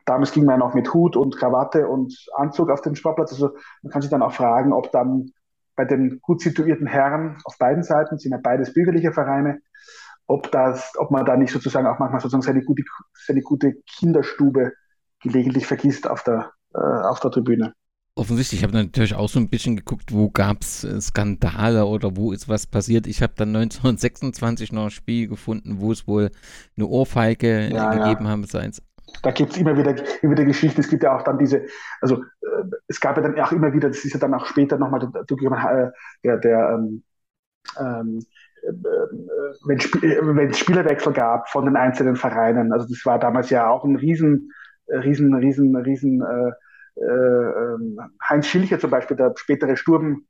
[0.04, 3.32] damals ging man auch mit Hut und Krawatte und Anzug auf den Sportplatz.
[3.32, 3.50] Also
[3.82, 5.30] man kann sich dann auch fragen, ob dann
[5.76, 9.60] bei den gut situierten Herren auf beiden Seiten, sind ja beides bürgerliche Vereine,
[10.26, 14.72] ob das, ob man da nicht sozusagen auch manchmal sozusagen seine gute, seine gute Kinderstube
[15.20, 17.74] gelegentlich vergisst auf der, äh, auf der Tribüne.
[18.16, 22.16] Offensichtlich, ich habe natürlich auch so ein bisschen geguckt, wo gab es äh, Skandale oder
[22.16, 23.08] wo ist was passiert.
[23.08, 26.30] Ich habe dann 1926 noch ein Spiel gefunden, wo es wohl
[26.76, 28.30] eine Ohrfeige ja, gegeben ja.
[28.30, 28.80] haben seins.
[29.22, 30.80] Da gibt es immer wieder, immer wieder Geschichten.
[30.80, 31.62] Es gibt ja auch dann diese,
[32.00, 34.78] also äh, es gab ja dann auch immer wieder, das ist ja dann auch später
[34.78, 35.90] nochmal äh,
[36.22, 37.02] der, der ähm,
[37.80, 38.20] ähm,
[38.62, 38.70] äh,
[39.66, 42.72] wenn, Sp es Spielerwechsel gab von den einzelnen Vereinen.
[42.72, 44.52] Also das war damals ja auch ein riesen,
[44.88, 46.52] riesen, riesen, riesen äh,
[46.96, 50.26] Heinz Schilcher zum Beispiel, der spätere Sturm,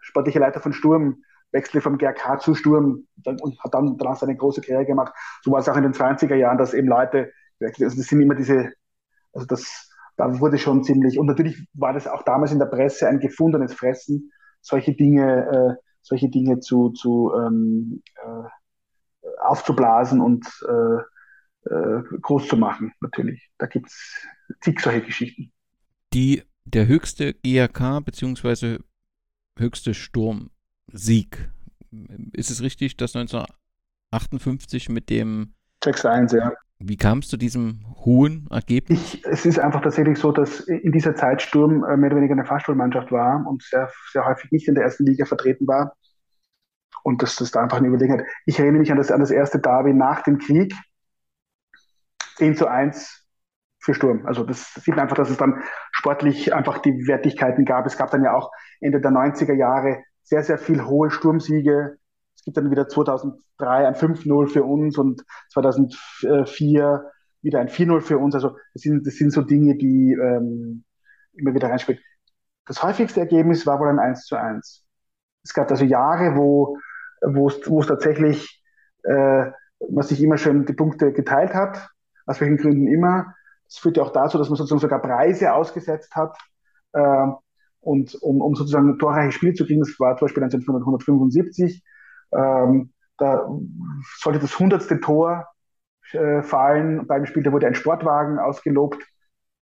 [0.00, 1.22] sportliche Leiter von Sturm,
[1.52, 5.14] wechselte vom GRK zu Sturm und hat dann danach seine große Karriere gemacht.
[5.42, 8.34] So war es auch in den 20er Jahren, dass eben Leute, also das sind immer
[8.34, 8.72] diese,
[9.32, 13.08] also das, da wurde schon ziemlich, und natürlich war das auch damals in der Presse
[13.08, 20.72] ein gefundenes Fressen, solche Dinge, äh, solche Dinge zu, zu ähm, äh, aufzublasen und äh,
[20.72, 21.02] äh,
[21.68, 23.50] groß zu machen, natürlich.
[23.58, 24.26] Da gibt es
[24.60, 25.52] zig solche Geschichten.
[26.12, 28.78] Die, der höchste GRK bzw.
[29.58, 31.50] höchste Sturmsieg,
[32.32, 36.52] ist es richtig, dass 1958 mit dem 6-1, ja.
[36.78, 39.14] Wie kam es zu diesem hohen Ergebnis?
[39.14, 42.34] Ich, es ist einfach tatsächlich so, dass in dieser Zeit Sturm äh, mehr oder weniger
[42.34, 45.96] eine Fahrstuhlmannschaft war und sehr, sehr häufig nicht in der ersten Liga vertreten war.
[47.02, 48.26] Und dass das da einfach eine Überlegenheit.
[48.44, 50.74] Ich erinnere mich an das, an das erste Derby nach dem Krieg,
[52.36, 53.26] 10 zu 1
[53.80, 54.26] für Sturm.
[54.26, 55.62] Also das sieht man einfach, dass es dann
[55.92, 57.86] sportlich einfach die Wertigkeiten gab.
[57.86, 61.98] Es gab dann ja auch Ende der 90er Jahre sehr, sehr viel hohe Sturmsiege.
[62.34, 65.22] Es gibt dann wieder 2003 ein 5-0 für uns und
[65.52, 67.10] 2004
[67.42, 68.34] wieder ein 4-0 für uns.
[68.34, 70.84] Also das sind, das sind so Dinge, die ähm,
[71.34, 72.00] immer wieder reinspielen.
[72.66, 74.84] Das häufigste Ergebnis war wohl ein 1 zu 1.
[75.44, 76.76] Es gab also Jahre, wo,
[77.22, 78.62] wo, es, tatsächlich
[79.04, 79.46] äh,
[79.88, 81.88] man sich immer schön die Punkte geteilt hat,
[82.26, 83.34] aus welchen Gründen immer.
[83.66, 86.36] Das führte auch dazu, dass man sozusagen sogar Preise ausgesetzt hat.
[86.92, 87.26] Äh,
[87.80, 91.84] und um, um sozusagen ein torreiches Spiel zu kriegen, das war zum Beispiel 1975,
[92.32, 93.48] ähm, da
[94.18, 95.46] sollte das hundertste Tor
[96.12, 99.02] äh, fallen beim Spiel, da wurde ein Sportwagen ausgelobt.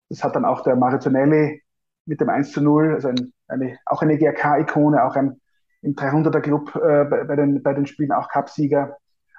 [0.09, 1.63] Das hat dann auch der Maritonelli
[2.05, 5.39] mit dem 1 zu 0, also ein, eine, auch eine GRK-Ikone, auch ein
[5.81, 8.97] im 300er Club äh, bei, bei, den, bei den Spielen auch Cupsieger,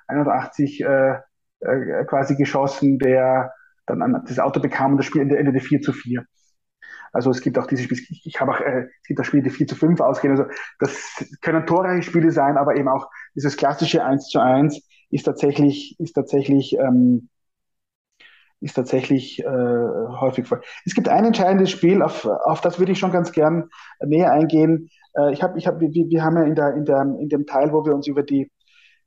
[0.09, 1.19] 81 äh,
[1.63, 3.53] äh, quasi geschossen, der
[3.87, 6.25] dann an das Auto bekam und das Spiel endete 4 zu 4.
[7.13, 9.43] Also es gibt auch diese Spiele, ich, ich habe auch, äh, es gibt auch Spiele,
[9.43, 10.33] die 4 zu 5 ausgehen.
[10.33, 15.25] Also das können torreiche Spiele sein, aber eben auch dieses klassische 1 zu 1 ist
[15.25, 17.29] tatsächlich, ist tatsächlich, ähm,
[18.61, 20.61] ist tatsächlich äh, häufig vor.
[20.87, 23.69] Es gibt ein entscheidendes Spiel, auf, auf das würde ich schon ganz gern
[24.01, 24.89] näher eingehen.
[25.15, 27.45] Äh, ich hab, ich hab, wir, wir haben ja in, der, in, der, in dem
[27.45, 28.51] Teil, wo wir uns über die,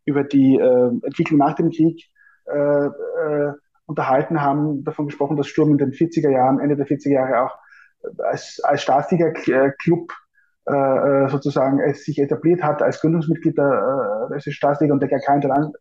[0.06, 2.06] über die äh, Entwicklung nach dem Krieg
[2.46, 3.54] äh, äh,
[3.86, 7.58] unterhalten haben, davon gesprochen, dass Sturm in den 40er Jahren, Ende der 40er Jahre auch
[8.20, 10.12] als, als Staatsliga-Club
[10.68, 15.10] äh, äh, sozusagen es sich etabliert hat als Gründungsmitglied der, äh, der Staatsliga und der
[15.10, 15.76] GK in der, Land,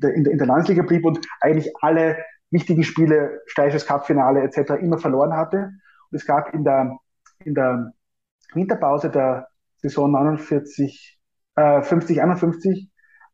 [0.00, 2.16] in, der, in der Landesliga blieb und eigentlich alle
[2.50, 4.74] wichtigen Spiele, Steirisches Cup-Finale etc.
[4.80, 5.72] immer verloren hatte.
[6.10, 6.96] Und es gab in der,
[7.44, 7.92] in der
[8.54, 9.48] Winterpause der
[9.78, 11.18] Saison 49,
[11.56, 12.90] äh, 50, 51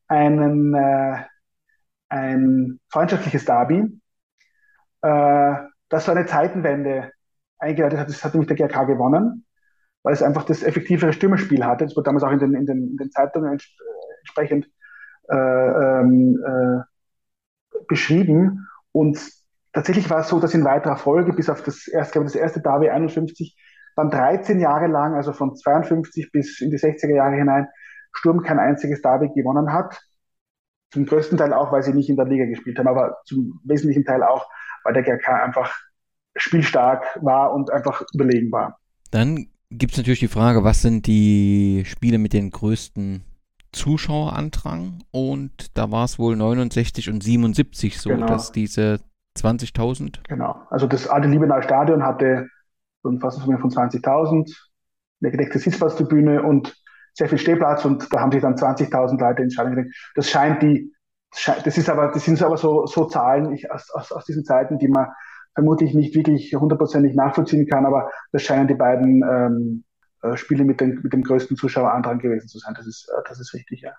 [0.09, 1.25] einen, äh,
[2.09, 4.01] ein freundschaftliches Derby,
[5.03, 5.55] äh,
[5.89, 7.11] das so eine Zeitenwende
[7.59, 8.09] eingeleitet hat.
[8.09, 9.45] Das hat nämlich der GRK gewonnen,
[10.03, 11.85] weil es einfach das effektivere Stürmerspiel hatte.
[11.85, 13.67] Das wurde damals auch in den, in den, in den Zeitungen ents
[14.21, 14.69] entsprechend
[15.29, 18.69] äh, ähm, äh, beschrieben.
[18.93, 19.21] Und
[19.73, 22.43] tatsächlich war es so, dass in weiterer Folge, bis auf das erste, glaube ich, das
[22.43, 23.57] erste Derby 51,
[23.95, 27.69] dann 13 Jahre lang, also von 52 bis in die 60er Jahre hinein,
[28.13, 30.01] Sturm kein einziges Derby gewonnen hat.
[30.91, 34.05] Zum größten Teil auch, weil sie nicht in der Liga gespielt haben, aber zum wesentlichen
[34.05, 34.47] Teil auch,
[34.85, 35.75] weil der GRK einfach
[36.37, 38.79] spielstark war und einfach überlegen war.
[39.11, 43.25] Dann gibt es natürlich die Frage, was sind die Spiele mit den größten
[43.73, 45.03] Zuschauerandrang?
[45.11, 48.27] Und da war es wohl 69 und 77 so, genau.
[48.27, 49.01] dass diese
[49.39, 50.21] 20.000.
[50.29, 52.49] Genau, also das alte Liebenauer Stadion hatte
[53.03, 54.55] so ein Fassungsvermögen von 20.000,
[55.21, 56.77] eine gedeckte Sitzplatztribüne und
[57.17, 59.95] sehr viel Stehplatz und da haben sich dann 20.000 Leute Stadion gedeckt.
[60.15, 60.93] Das scheint die,
[61.65, 64.79] das ist aber, das sind aber so, so Zahlen ich, aus, aus, aus diesen Zeiten,
[64.79, 65.09] die man
[65.55, 69.85] vermutlich nicht wirklich hundertprozentig nachvollziehen kann, aber das scheinen die beiden ähm,
[70.23, 72.75] äh, Spiele mit, den, mit dem größten Zuschauerandrang gewesen zu sein.
[72.77, 73.93] Das ist, äh, das ist richtig, ja.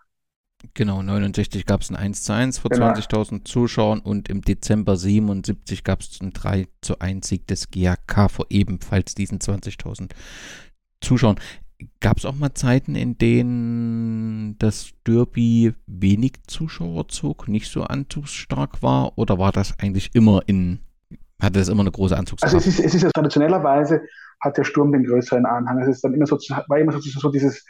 [0.74, 2.88] Genau, 69 gab es ein 1 zu 1 vor genau.
[2.88, 8.32] 20.000 Zuschauern und im Dezember 77 gab es einen 3 zu 1 Sieg des GAK
[8.32, 10.11] vor ebenfalls diesen 20.000
[11.01, 11.39] Zuschauern.
[11.99, 18.82] Gab es auch mal Zeiten, in denen das Derby wenig Zuschauer zog, nicht so anzugsstark
[18.82, 20.80] war oder war das eigentlich immer in
[21.39, 22.55] hatte das immer eine große Anzugskraft?
[22.55, 24.01] Also es ist, es ist ja traditionellerweise
[24.39, 25.80] hat der Sturm den größeren Anhang.
[25.82, 27.65] Es ist dann immer so, war immer so, so dieses,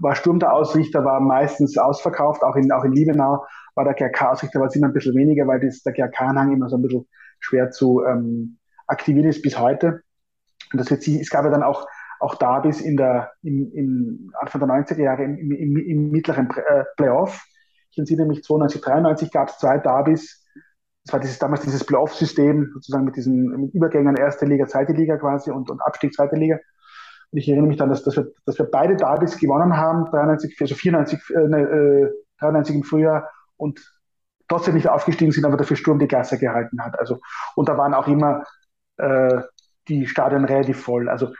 [0.00, 3.44] war Sturm der Ausrichter, war meistens ausverkauft, auch in, auch in Liebenau
[3.74, 6.76] war der GRK-Ausrichter, war es immer ein bisschen weniger, weil das, der GRK-Anhang immer so
[6.76, 7.06] ein bisschen
[7.40, 10.02] schwer zu ähm, aktivieren ist bis heute.
[10.72, 11.86] Und das wird sich, es gab ja dann auch,
[12.22, 16.84] auch Davis in der, im, im Anfang der 90er Jahre im, im, im mittleren äh,
[16.96, 17.44] Playoff.
[17.90, 20.46] Ich entziehe mich 92, 93 gab es zwei Davis,
[21.04, 25.16] das war dieses, damals dieses Playoff-System, sozusagen mit diesen mit Übergängen erste Liga, zweite Liga
[25.16, 26.58] quasi und, und Abstieg zweite Liga.
[27.32, 30.56] Und ich erinnere mich dann, dass, dass, wir, dass wir beide Derbys gewonnen haben, 93,
[30.60, 33.80] also 94, äh, ne, 93 im Frühjahr und
[34.48, 36.98] trotzdem nicht aufgestiegen sind, aber dafür Sturm die Klasse gehalten hat.
[36.98, 37.18] Also,
[37.56, 38.44] und da waren auch immer
[38.98, 39.40] äh,
[39.88, 41.08] die Stadien relativ voll.
[41.08, 41.32] Also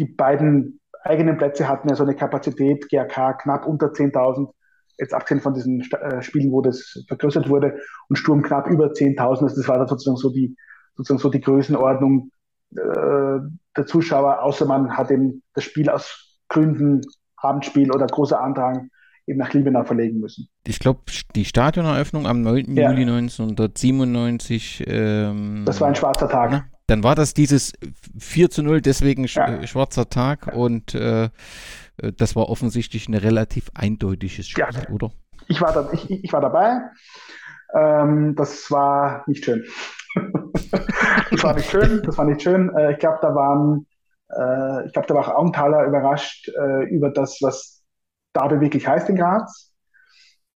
[0.00, 4.50] die beiden eigenen Plätze hatten ja so eine Kapazität, GRK knapp unter 10.000
[4.98, 7.78] jetzt abgesehen von diesen äh, Spielen, wo das vergrößert wurde
[8.08, 10.56] und Sturm knapp über 10.000, das war dann sozusagen so die,
[10.96, 12.30] sozusagen so die Größenordnung
[12.76, 13.38] äh,
[13.76, 17.00] der Zuschauer, außer man hat eben das Spiel aus Gründen,
[17.36, 18.90] Abendspiel oder großer Andrang
[19.26, 20.48] eben nach Liebenau verlegen müssen.
[20.66, 21.00] Ich glaube,
[21.34, 22.76] die Stadioneröffnung am 9.
[22.76, 22.90] Ja.
[22.90, 24.84] Juli 1997.
[24.86, 26.50] Ähm, das war ein schwarzer Tag.
[26.50, 27.72] Na, dann war das dieses
[28.18, 29.66] 4 zu 0, deswegen ja.
[29.66, 31.30] schwarzer Tag und äh, äh,
[32.16, 34.90] das war offensichtlich ein relativ eindeutiges Spiel, ja.
[34.90, 35.12] oder?
[35.46, 36.80] Ich war, da, ich, ich war dabei.
[37.74, 39.64] Ähm, das war nicht schön.
[41.30, 42.74] das war nicht schön, das war nicht schön.
[42.74, 43.86] Äh, ich glaube, da waren,
[44.28, 47.84] äh, ich glaube, da war auch Augenthaler überrascht äh, über das, was
[48.34, 49.69] Derby wirklich heißt in Graz.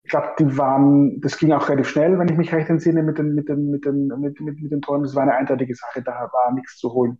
[0.05, 3.17] Ich glaube, die waren, das ging auch relativ schnell, wenn ich mich recht entsinne, mit
[3.17, 5.01] den, mit den, mit den, mit, mit, mit den Toren.
[5.01, 7.19] Das war eine eindeutige Sache, da war nichts zu holen.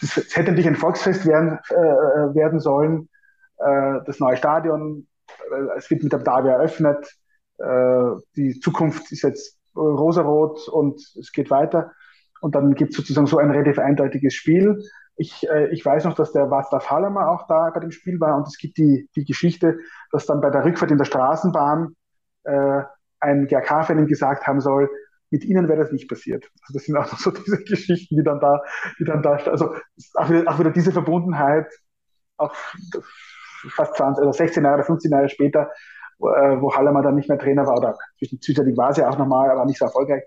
[0.00, 1.74] Es hätte natürlich ein Volksfest werden, äh,
[2.34, 3.10] werden sollen.
[3.58, 5.06] Äh, das neue Stadion,
[5.50, 7.14] äh, es wird mit dem Derby eröffnet.
[7.58, 11.92] Äh, die Zukunft ist jetzt rosarot und es geht weiter.
[12.40, 14.82] Und dann gibt es sozusagen so ein relativ eindeutiges Spiel.
[15.18, 18.36] Ich, äh, ich weiß noch, dass der Václav Hallermer auch da bei dem Spiel war
[18.36, 19.78] und es gibt die, die Geschichte,
[20.12, 21.94] dass dann bei der Rückfahrt in der Straßenbahn
[22.44, 22.82] äh,
[23.20, 24.88] ein GRK-Fan gesagt haben soll,
[25.30, 26.48] mit ihnen wäre das nicht passiert.
[26.62, 28.62] Also das sind auch so diese Geschichten, die dann da,
[28.98, 29.74] die dann da, also
[30.14, 31.66] auch wieder, auch wieder diese Verbundenheit,
[32.36, 32.54] auch
[33.70, 35.70] fast 20, also 16 Jahre, 15 Jahre später,
[36.18, 39.50] wo, äh, wo Hallermann dann nicht mehr Trainer war, oder zwischenzeitlich war sie auch nochmal,
[39.50, 40.22] aber nicht so erfolgreich.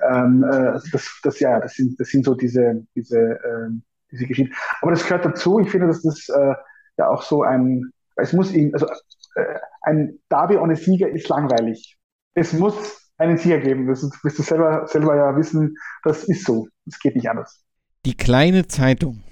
[0.00, 3.70] Ähm, äh, das, das, ja, das sind, das sind so diese, diese, äh,
[4.12, 4.54] diese Geschichten.
[4.80, 5.60] Aber das gehört dazu.
[5.60, 6.54] Ich finde, dass das äh,
[6.98, 8.86] ja auch so ein, es muss ihn, also
[9.34, 11.96] äh, ein Derby ohne Sieger ist langweilig.
[12.34, 13.86] Es muss einen Sieger geben.
[13.86, 16.68] Das wirst du selber, selber ja wissen, das ist so.
[16.86, 17.64] Es geht nicht anders.
[18.06, 19.22] Die kleine Zeitung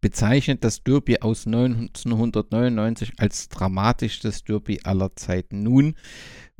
[0.00, 5.62] bezeichnet das Derby aus 1999 als dramatischstes Derby aller Zeiten.
[5.62, 5.94] Nun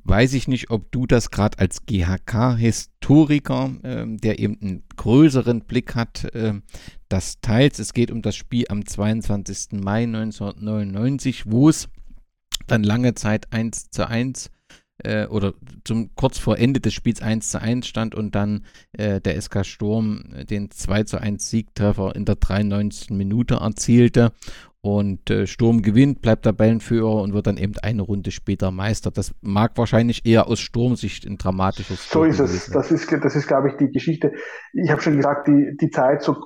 [0.09, 5.95] weiß ich nicht, ob du das gerade als GHK-Historiker, äh, der eben einen größeren Blick
[5.95, 6.55] hat, äh,
[7.09, 7.81] das teilst.
[7.81, 9.81] Es geht um das Spiel am 22.
[9.83, 11.89] Mai 1999, wo es
[12.67, 14.51] dann lange Zeit 1 zu 1
[14.99, 15.55] äh, oder
[15.85, 19.65] zum kurz vor Ende des Spiels 1 zu 1 stand und dann äh, der SK
[19.65, 23.11] Sturm den 2 zu 1 Siegtreffer in der 93.
[23.11, 24.33] Minute erzielte
[24.87, 29.11] und äh, Sturm gewinnt, bleibt Tabellenführer und wird dann eben eine Runde später Meister.
[29.11, 32.71] Das mag wahrscheinlich eher aus Sturmsicht ein dramatisches So ist es.
[32.71, 34.33] Das ist, das ist, glaube ich, die Geschichte.
[34.73, 36.37] Ich habe schon gesagt, die, die Zeit so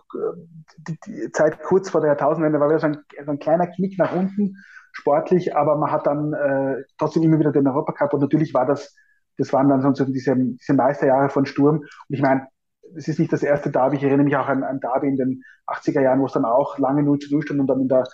[0.89, 3.99] die, die Zeit kurz vor der Jahrtausendwende war wieder so ein, so ein kleiner Knick
[3.99, 4.57] nach unten
[4.93, 8.97] sportlich, aber man hat dann äh, trotzdem immer wieder den Europacup und natürlich war das,
[9.37, 11.77] das waren dann sozusagen diese, diese Meisterjahre von Sturm.
[11.77, 12.47] Und ich meine,
[12.97, 15.43] es ist nicht das erste Derby, ich erinnere mich auch an, an Derby in den
[15.67, 18.05] 80er Jahren, wo es dann auch lange 0 zu 0 stand und dann in der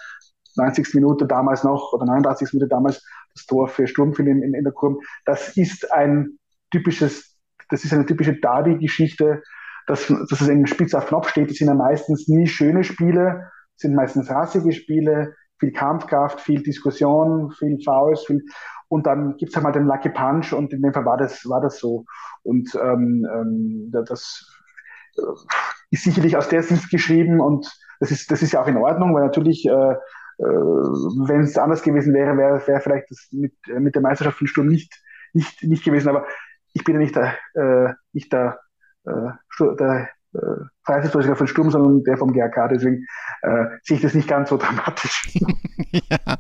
[0.57, 0.95] 90.
[0.95, 2.53] Minute damals noch oder 89.
[2.53, 3.05] Minute damals
[3.35, 4.99] das Tor für Sturm in, in, in der Kurve.
[5.25, 6.39] Das ist ein
[6.71, 7.37] typisches,
[7.71, 9.43] das ist eine typische Derby-Geschichte,
[9.87, 11.51] dass, dass es in Spitz auf Knopf steht.
[11.51, 17.51] Das sind ja meistens nie schöne Spiele, sind meistens rassige Spiele, viel Kampfkraft, viel Diskussion,
[17.53, 18.43] viel Fouls, viel
[18.89, 21.61] und dann gibt's halt mal den Lucky Punch und in dem Fall war das, war
[21.61, 22.05] das so.
[22.43, 24.47] Und ähm, ähm, das
[25.17, 25.23] äh,
[25.91, 29.15] ist sicherlich aus der Sicht geschrieben und das ist, das ist ja auch in Ordnung,
[29.15, 29.95] weil natürlich, äh,
[30.39, 34.67] wenn es anders gewesen wäre, wäre wär vielleicht das mit, mit der Meisterschaft von Sturm
[34.67, 34.93] nicht,
[35.33, 36.09] nicht, nicht gewesen.
[36.09, 36.27] Aber
[36.75, 38.61] ich bin ja nicht der, äh, nicht der,
[39.07, 40.39] äh, der äh,
[40.85, 42.69] Freiheitshistoriker von Sturm, sondern der vom GRK.
[42.69, 43.07] Deswegen
[43.43, 45.29] äh, sehe ich das nicht ganz so dramatisch.
[45.93, 46.37] ja,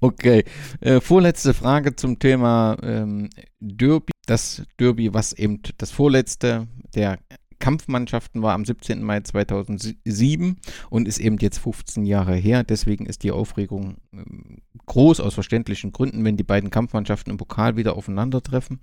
[0.00, 0.44] okay.
[0.80, 4.12] Äh, vorletzte Frage zum Thema ähm, Derby.
[4.26, 7.18] Das Derby, was eben das vorletzte der
[7.60, 9.02] Kampfmannschaften war am 17.
[9.02, 10.56] Mai 2007
[10.90, 12.64] und ist eben jetzt 15 Jahre her.
[12.64, 14.56] Deswegen ist die Aufregung ähm,
[14.86, 18.80] groß aus verständlichen Gründen, wenn die beiden Kampfmannschaften im Pokal wieder aufeinandertreffen.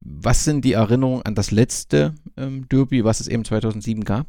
[0.00, 4.28] Was sind die Erinnerungen an das letzte ähm, Derby, was es eben 2007 gab?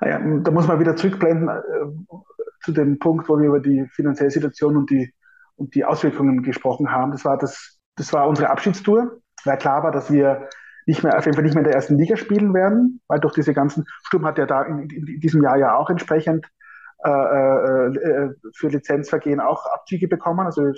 [0.00, 2.14] Naja, da muss man wieder zurückblenden äh,
[2.62, 5.12] zu dem Punkt, wo wir über die finanzielle Situation und die,
[5.56, 7.12] und die Auswirkungen gesprochen haben.
[7.12, 10.48] Das war, das, das war unsere Abschiedstour, weil klar war, dass wir
[10.86, 13.34] nicht mehr, auf jeden Fall nicht mehr in der ersten Liga spielen werden, weil durch
[13.34, 16.46] diese ganzen, Sturm hat ja da in, in diesem Jahr ja auch entsprechend
[17.04, 20.46] äh, äh, äh, für Lizenzvergehen auch Abzüge bekommen.
[20.46, 20.72] Also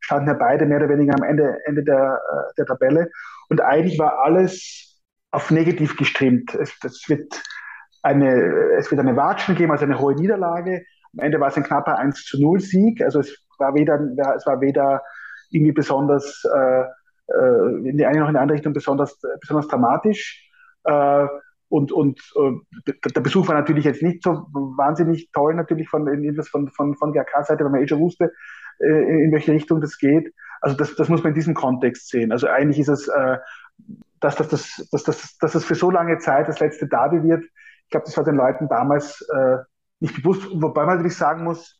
[0.00, 3.10] standen ja beide mehr oder weniger am Ende, Ende der, äh, der Tabelle.
[3.48, 5.00] Und eigentlich war alles
[5.30, 6.54] auf negativ gestreamt.
[6.54, 7.40] Es, es, wird
[8.02, 10.82] eine, es wird eine Watschen geben, also eine hohe Niederlage.
[11.12, 13.02] Am Ende war es ein knapper 1 zu 0 Sieg.
[13.02, 14.00] Also es war weder,
[14.36, 15.02] es war weder
[15.50, 16.84] irgendwie besonders äh,
[17.30, 20.50] äh, in die eine noch in die andere Richtung besonders, besonders dramatisch.
[20.84, 21.26] Äh,
[21.68, 26.06] und, und äh, der Besuch war natürlich jetzt nicht so wahnsinnig toll, natürlich von,
[26.42, 28.32] von, von, von GRK-Seite, weil man eh schon wusste,
[28.80, 30.32] in welche Richtung das geht.
[30.62, 32.32] Also das, das muss man in diesem Kontext sehen.
[32.32, 33.10] Also eigentlich ist es,
[34.20, 37.44] dass, dass, dass, dass, dass, dass es für so lange Zeit das letzte Derby wird.
[37.84, 39.24] Ich glaube, das war den Leuten damals
[40.00, 41.78] nicht bewusst, wobei man natürlich sagen muss,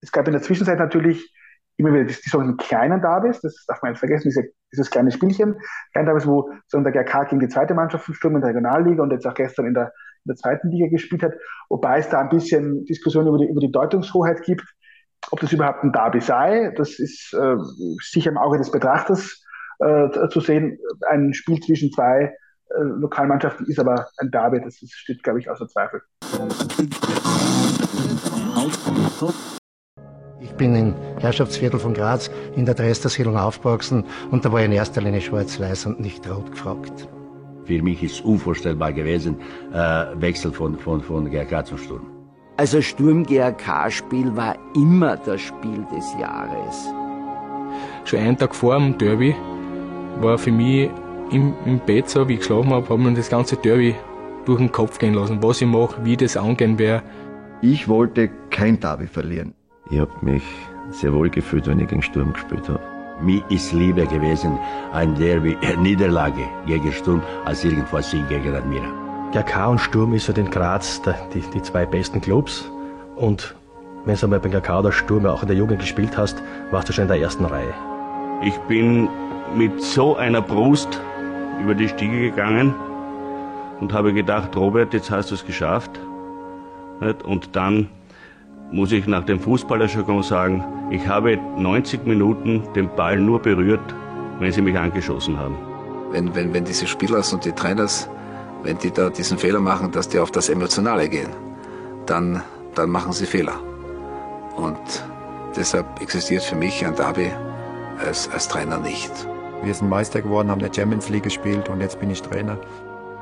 [0.00, 1.32] es gab in der Zwischenzeit natürlich
[1.76, 5.56] immer wieder die, sogenannten kleinen Derbys, das darf man nicht vergessen, diese, dieses kleine Spielchen,
[5.92, 9.02] kleine Derbys, wo so der GRK gegen die zweite Mannschaft von Sturm in der Regionalliga
[9.02, 9.92] und jetzt auch gestern in der,
[10.24, 11.34] in der zweiten Liga gespielt hat,
[11.68, 14.64] wobei es da ein bisschen Diskussion über die, über die Deutungshoheit gibt,
[15.30, 17.56] ob das überhaupt ein Derby sei, das ist äh,
[18.00, 19.44] sicher im Auge des Betrachters
[19.80, 22.34] äh, zu sehen, ein Spiel zwischen zwei
[22.70, 26.02] äh, Lokalmannschaften ist aber ein Derby, das ist, steht, glaube ich, außer Zweifel.
[30.56, 34.72] Ich bin im Herrschaftsviertel von Graz in der Dresdersiedlung aufgewachsen und da war ich in
[34.72, 37.06] erster Linie schwarz-weiß und nicht rot gefragt.
[37.66, 39.36] Für mich ist unvorstellbar gewesen,
[39.74, 42.06] äh, Wechsel von, von, von GRK zum Sturm.
[42.56, 46.88] Also Sturm-GRK-Spiel war immer das Spiel des Jahres.
[48.06, 49.36] Schon einen Tag vor dem Derby
[50.22, 50.88] war für mich
[51.32, 53.94] im, im Bett so, wie ich geschlafen habe, habe mir das ganze Derby
[54.46, 57.04] durch den Kopf gehen lassen, was ich mache, wie das angehen werde.
[57.60, 59.52] Ich wollte kein Derby verlieren.
[59.88, 60.42] Ich habe mich
[60.90, 62.80] sehr wohl gefühlt, wenn ich gegen Sturm gespielt habe.
[63.20, 64.58] Mir ist lieber gewesen
[64.92, 68.88] ein Derby, eine Niederlage gegen Sturm, als irgendwo Sieg gegen Admira.
[69.32, 72.68] GK und Sturm ist ja in Graz der, die, die zwei besten Clubs.
[73.14, 73.54] Und
[74.04, 76.92] wenn du einmal beim GK oder Sturm auch in der Jugend gespielt hast, warst du
[76.92, 77.72] schon in der ersten Reihe.
[78.42, 79.08] Ich bin
[79.54, 81.00] mit so einer Brust
[81.62, 82.74] über die Stiege gegangen
[83.80, 85.92] und habe gedacht, Robert, jetzt hast du es geschafft.
[87.24, 87.88] Und dann
[88.70, 93.94] muss ich nach dem Fußballerjargon sagen, ich habe 90 Minuten den Ball nur berührt,
[94.38, 95.56] wenn sie mich angeschossen haben.
[96.10, 98.08] Wenn, wenn, wenn diese Spieler und die Trainers,
[98.62, 101.30] wenn die da diesen Fehler machen, dass die auf das Emotionale gehen,
[102.06, 102.42] dann,
[102.74, 103.54] dann machen sie Fehler.
[104.56, 104.78] Und
[105.56, 107.30] deshalb existiert für mich ein Derby
[108.04, 109.10] als, als Trainer nicht.
[109.62, 112.58] Wir sind Meister geworden, haben der Champions League gespielt und jetzt bin ich Trainer.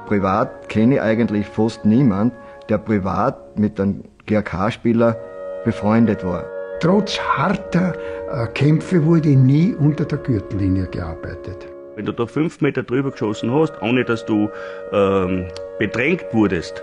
[0.07, 2.35] Privat kenne ich eigentlich fast niemand,
[2.69, 5.17] der privat mit einem GRK-Spieler
[5.65, 6.45] befreundet war.
[6.81, 7.95] Trotz harter
[8.31, 11.67] äh, Kämpfe wurde nie unter der Gürtellinie gearbeitet.
[11.97, 14.51] Wenn du da fünf Meter drüber geschossen hast, ohne dass du
[14.93, 15.47] ähm,
[15.79, 16.83] bedrängt wurdest,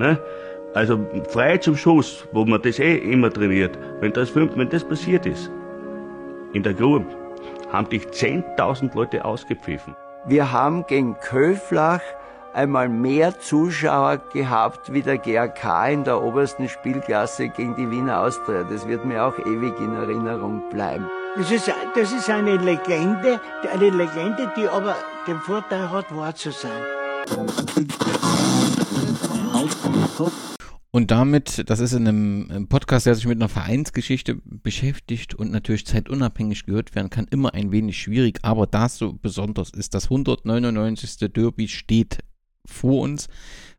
[0.00, 0.18] ne?
[0.74, 0.98] also
[1.28, 5.26] frei zum Schuss, wo man das eh immer trainiert, wenn das, fünf, wenn das passiert
[5.26, 5.50] ist,
[6.52, 7.06] in der Grube,
[7.72, 9.94] haben dich 10.000 Leute ausgepfiffen.
[10.26, 12.00] Wir haben gegen Köflach
[12.58, 18.64] einmal mehr Zuschauer gehabt wie der GAK in der obersten Spielklasse gegen die Wiener Austria.
[18.64, 21.06] Das wird mir auch ewig in Erinnerung bleiben.
[21.36, 23.40] Das ist, das ist eine Legende,
[23.72, 24.96] eine Legende, die aber
[25.28, 26.82] den Vorteil hat, wahr zu sein.
[30.90, 35.86] Und damit, das ist in einem Podcast, der sich mit einer Vereinsgeschichte beschäftigt und natürlich
[35.86, 38.40] zeitunabhängig gehört werden kann, immer ein wenig schwierig.
[38.42, 41.30] Aber da so besonders ist, das 199.
[41.32, 42.18] Derby steht
[42.70, 43.28] vor uns.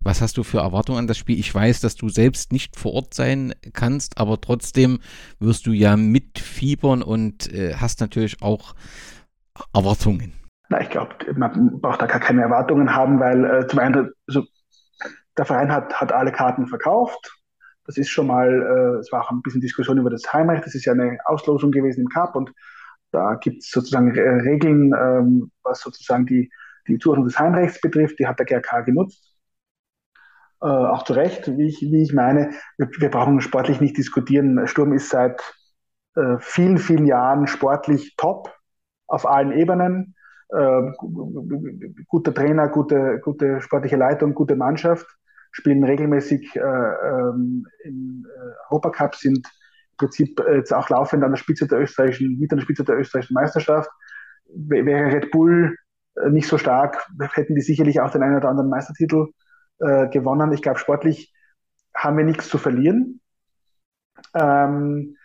[0.01, 1.37] Was hast du für Erwartungen an das Spiel?
[1.37, 4.99] Ich weiß, dass du selbst nicht vor Ort sein kannst, aber trotzdem
[5.39, 8.75] wirst du ja mitfiebern und äh, hast natürlich auch
[9.73, 10.33] Erwartungen.
[10.69, 14.45] Na, ich glaube, man braucht da gar keine Erwartungen haben, weil äh, zum einen, also,
[15.37, 17.35] der Verein hat, hat alle Karten verkauft.
[17.85, 20.65] Das ist schon mal, äh, es war auch ein bisschen Diskussion über das Heimrecht.
[20.65, 22.51] Das ist ja eine Auslosung gewesen im Cup und
[23.11, 26.51] da gibt es sozusagen Regeln, ähm, was sozusagen die
[26.87, 29.29] die Zuordnung des Heimrechts betrifft, die hat der GRK genutzt.
[30.61, 32.51] Äh, auch zu Recht, wie ich, wie ich meine.
[32.77, 34.67] Wir, wir brauchen sportlich nicht diskutieren.
[34.67, 35.41] Sturm ist seit
[36.15, 38.53] äh, vielen, vielen Jahren sportlich top
[39.07, 40.15] auf allen Ebenen.
[40.49, 40.91] Äh,
[42.07, 45.05] guter Trainer, gute, gute sportliche Leitung, gute Mannschaft,
[45.51, 51.37] spielen regelmäßig äh, ähm, im äh, Europacup, sind im Prinzip jetzt auch laufend an der
[51.37, 53.89] Spitze der österreichischen, mit an der Spitze der österreichischen Meisterschaft.
[54.47, 55.88] Wäre Red Bull äh,
[56.29, 59.27] nicht so stark, hätten die sicherlich auch den einen oder anderen Meistertitel
[59.79, 60.51] äh, gewonnen.
[60.51, 61.33] Ich glaube, sportlich
[61.95, 63.21] haben wir nichts zu verlieren.
[64.33, 65.15] Ähm,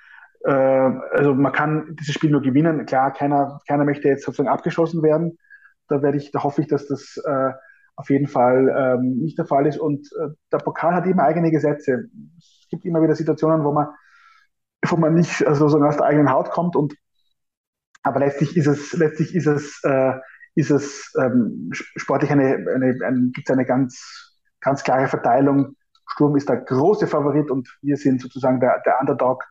[0.45, 2.87] äh, also man kann dieses Spiel nur gewinnen.
[2.87, 5.39] Klar, keiner, keiner möchte jetzt sozusagen abgeschossen werden.
[5.89, 7.53] Da werde ich, da hoffe ich, dass das äh,
[7.97, 9.79] auf jeden Fall ähm, nicht der Fall ist.
[9.79, 12.09] Und äh, der Pokal hat immer eigene Gesetze.
[12.39, 13.89] Es gibt immer wieder Situationen, wo man,
[14.87, 16.95] wo man nicht also sozusagen aus der eigenen Haut kommt und
[18.05, 20.13] aber letztlich ist es, letztlich ist es äh,
[20.55, 25.75] ist es ähm, sportlich eine, eine, eine gibt eine ganz, ganz klare Verteilung.
[26.07, 29.45] Sturm ist der große Favorit und wir sind sozusagen der, der Underdog,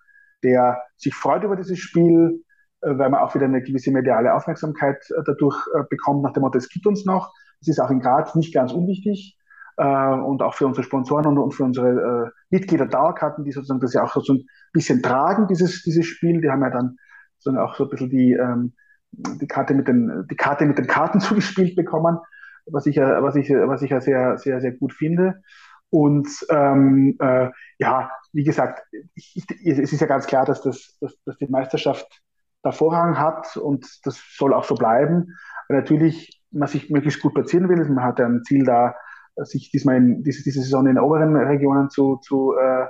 [0.44, 2.44] der sich freut über dieses Spiel,
[2.82, 6.42] äh, weil man auch wieder eine gewisse mediale Aufmerksamkeit äh, dadurch äh, bekommt, nach dem
[6.42, 7.34] Motto, es gibt uns noch.
[7.62, 9.38] Es ist auch in Graz nicht ganz unwichtig
[9.78, 11.90] äh, und auch für unsere Sponsoren und, und für unsere
[12.28, 16.42] äh, Mitglieder Dauerkarten, die sozusagen das ja auch so ein bisschen tragen, dieses, dieses Spiel.
[16.42, 16.98] Die haben ja dann
[17.38, 18.74] sozusagen auch so ein bisschen die, ähm,
[19.14, 22.20] die Karte mit den, die Karte mit den Karten zugespielt bekommen,
[22.66, 25.42] was ich ja, was ich, was ich ja sehr, sehr, sehr gut finde.
[25.90, 28.84] Und ähm, äh, ja, wie gesagt,
[29.14, 32.24] ich, ich, es ist ja ganz klar, dass, das, dass, dass die Meisterschaft
[32.64, 35.38] da Vorrang hat und das soll auch so bleiben.
[35.68, 38.96] Aber natürlich, man sich möglichst gut platzieren will, man hat ja ein Ziel da,
[39.38, 42.88] sich diesmal in diese, diese Saison in den oberen Regionen zu, zu, äh,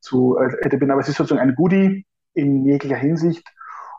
[0.00, 0.90] zu äh, etablieren.
[0.90, 3.48] Aber es ist sozusagen ein Goodie in jeglicher Hinsicht.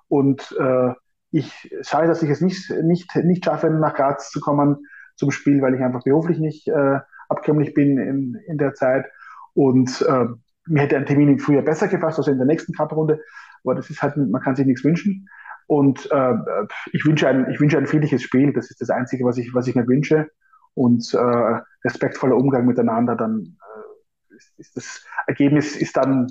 [0.08, 0.94] Und äh,
[1.36, 4.78] ich schaue, dass ich es nicht, nicht, nicht schaffe, nach Graz zu kommen,
[5.18, 9.06] zum Spiel, weil ich einfach beruflich nicht äh, abkömmlich bin in, in der Zeit.
[9.54, 10.28] Und äh,
[10.66, 13.20] mir hätte ein Termin im Frühjahr besser gefasst, also in der nächsten Cup-Runde.
[13.66, 15.28] Aber das ist halt, man kann sich nichts wünschen.
[15.68, 16.36] Und äh,
[16.94, 18.54] ich wünsche ein, ich wünsche ein friedliches Spiel.
[18.54, 20.30] Das ist das Einzige, was ich, was ich mir wünsche.
[20.74, 26.28] Und äh, respektvoller Umgang miteinander, dann äh, ist, ist das Ergebnis ist dann,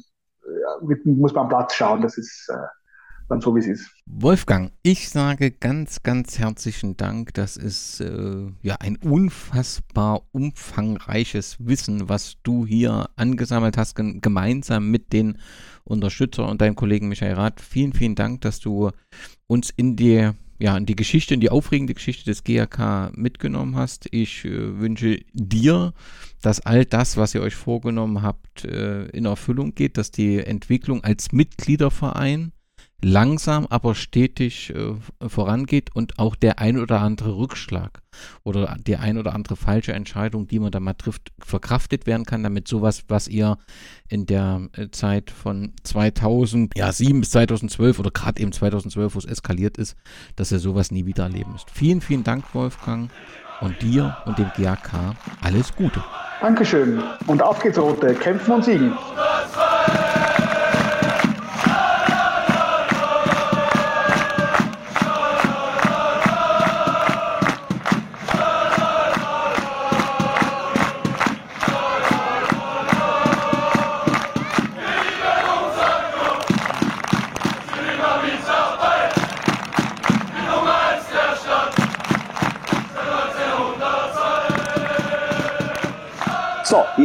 [0.46, 2.00] äh, muss man am Platz schauen.
[2.00, 2.56] Das ist äh,
[3.28, 3.90] dann so, wie es ist.
[4.06, 7.34] Wolfgang, ich sage ganz, ganz herzlichen Dank.
[7.34, 15.12] Das ist äh, ja ein unfassbar umfangreiches Wissen, was du hier angesammelt hast, gemeinsam mit
[15.12, 15.38] den
[15.84, 17.60] Unterstützer und deinem Kollegen Michael Rath.
[17.60, 18.90] Vielen, vielen Dank, dass du
[19.46, 24.06] uns in die ja, in die Geschichte, in die aufregende Geschichte des GAK mitgenommen hast.
[24.12, 25.92] Ich äh, wünsche dir,
[26.40, 31.02] dass all das, was ihr euch vorgenommen habt, äh, in Erfüllung geht, dass die Entwicklung
[31.02, 32.53] als Mitgliederverein
[33.04, 34.94] langsam, aber stetig äh,
[35.28, 38.02] vorangeht und auch der ein oder andere Rückschlag
[38.42, 42.42] oder die ein oder andere falsche Entscheidung, die man da mal trifft, verkraftet werden kann,
[42.42, 43.58] damit sowas, was ihr
[44.08, 49.76] in der äh, Zeit von 2007 bis 2012 oder gerade eben 2012, wo es eskaliert
[49.76, 49.96] ist,
[50.36, 51.70] dass ihr sowas nie wieder erleben müsst.
[51.70, 53.10] Vielen, vielen Dank, Wolfgang.
[53.60, 56.02] Und dir und dem GAK alles Gute.
[56.40, 57.02] Dankeschön.
[57.28, 58.14] Und auf geht's, Rote.
[58.14, 58.92] Kämpfen und siegen.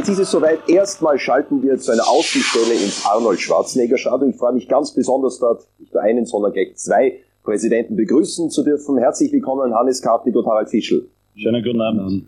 [0.09, 0.67] Ist es soweit.
[0.67, 4.31] Erstmal schalten wir zu einer Außenstelle ins Arnold Schwarzenegger Stadion.
[4.31, 8.63] Ich freue mich ganz besonders dort, nicht nur einen, sondern gleich zwei Präsidenten begrüßen zu
[8.63, 8.97] dürfen.
[8.97, 11.07] Herzlich willkommen Hannes Kartnick und Harald Fischl.
[11.35, 12.27] Schönen guten Abend.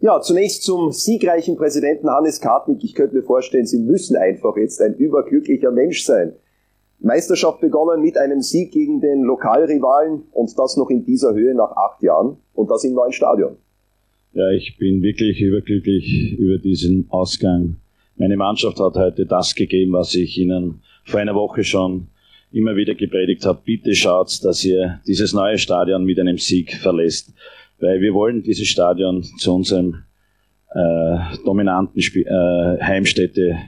[0.00, 2.82] Ja, zunächst zum siegreichen Präsidenten Hannes Kartnick.
[2.82, 6.34] Ich könnte mir vorstellen, Sie müssen einfach jetzt ein überglücklicher Mensch sein.
[7.00, 11.72] Meisterschaft begonnen mit einem Sieg gegen den Lokalrivalen und das noch in dieser Höhe nach
[11.76, 13.58] acht Jahren und das im neuen Stadion.
[14.38, 17.78] Ja, ich bin wirklich überglücklich über diesen Ausgang.
[18.14, 22.06] Meine Mannschaft hat heute das gegeben, was ich Ihnen vor einer Woche schon
[22.52, 23.60] immer wieder gepredigt habe.
[23.64, 27.34] Bitte schaut, dass ihr dieses neue Stadion mit einem Sieg verlässt,
[27.80, 30.04] weil wir wollen dieses Stadion zu unserem
[30.72, 33.58] äh, dominanten Sp äh, Heimstätte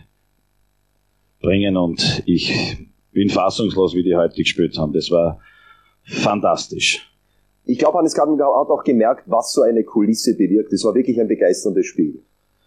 [1.40, 2.76] bringen und ich
[3.10, 4.92] bin fassungslos, wie die heute gespielt haben.
[4.92, 5.40] Das war
[6.04, 7.09] fantastisch.
[7.70, 10.72] Ich glaube, Hannes Kartnick hat auch gemerkt, was so eine Kulisse bewirkt.
[10.72, 12.20] Es war wirklich ein begeisterndes Spiel.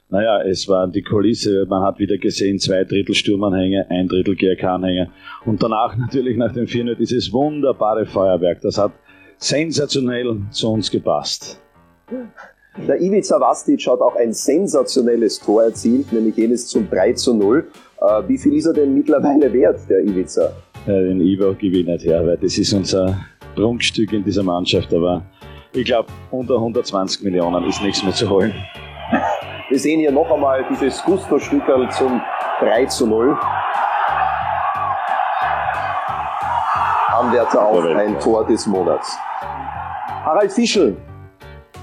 [0.09, 1.65] Naja, es war die Kulisse.
[1.67, 5.09] Man hat wieder gesehen, zwei Drittel Sturmanhänger, ein Drittel GRK-Anhänger.
[5.45, 8.61] Und danach natürlich nach dem 4 dieses wunderbare Feuerwerk.
[8.61, 8.93] Das hat
[9.39, 11.59] sensationell zu uns gepasst.
[12.87, 17.67] Der Ivica Vastic hat auch ein sensationelles Tor erzielt, nämlich jenes zum 3 zu 0.
[17.99, 20.53] Äh, wie viel ist er denn mittlerweile wert, der Ivica?
[20.87, 23.17] Ja, den Ivo nicht her, weil das ist unser
[23.55, 25.23] Prunkstück in dieser Mannschaft, aber
[25.73, 28.53] ich glaube, unter 120 Millionen ist nichts mehr zu holen.
[29.69, 32.21] Wir sehen hier noch einmal dieses Gusto-Stückerl zum
[32.59, 33.37] 3 zu 0.
[37.13, 39.17] Anwärter auf ein Tor des Monats.
[40.25, 40.95] Harald Fischl,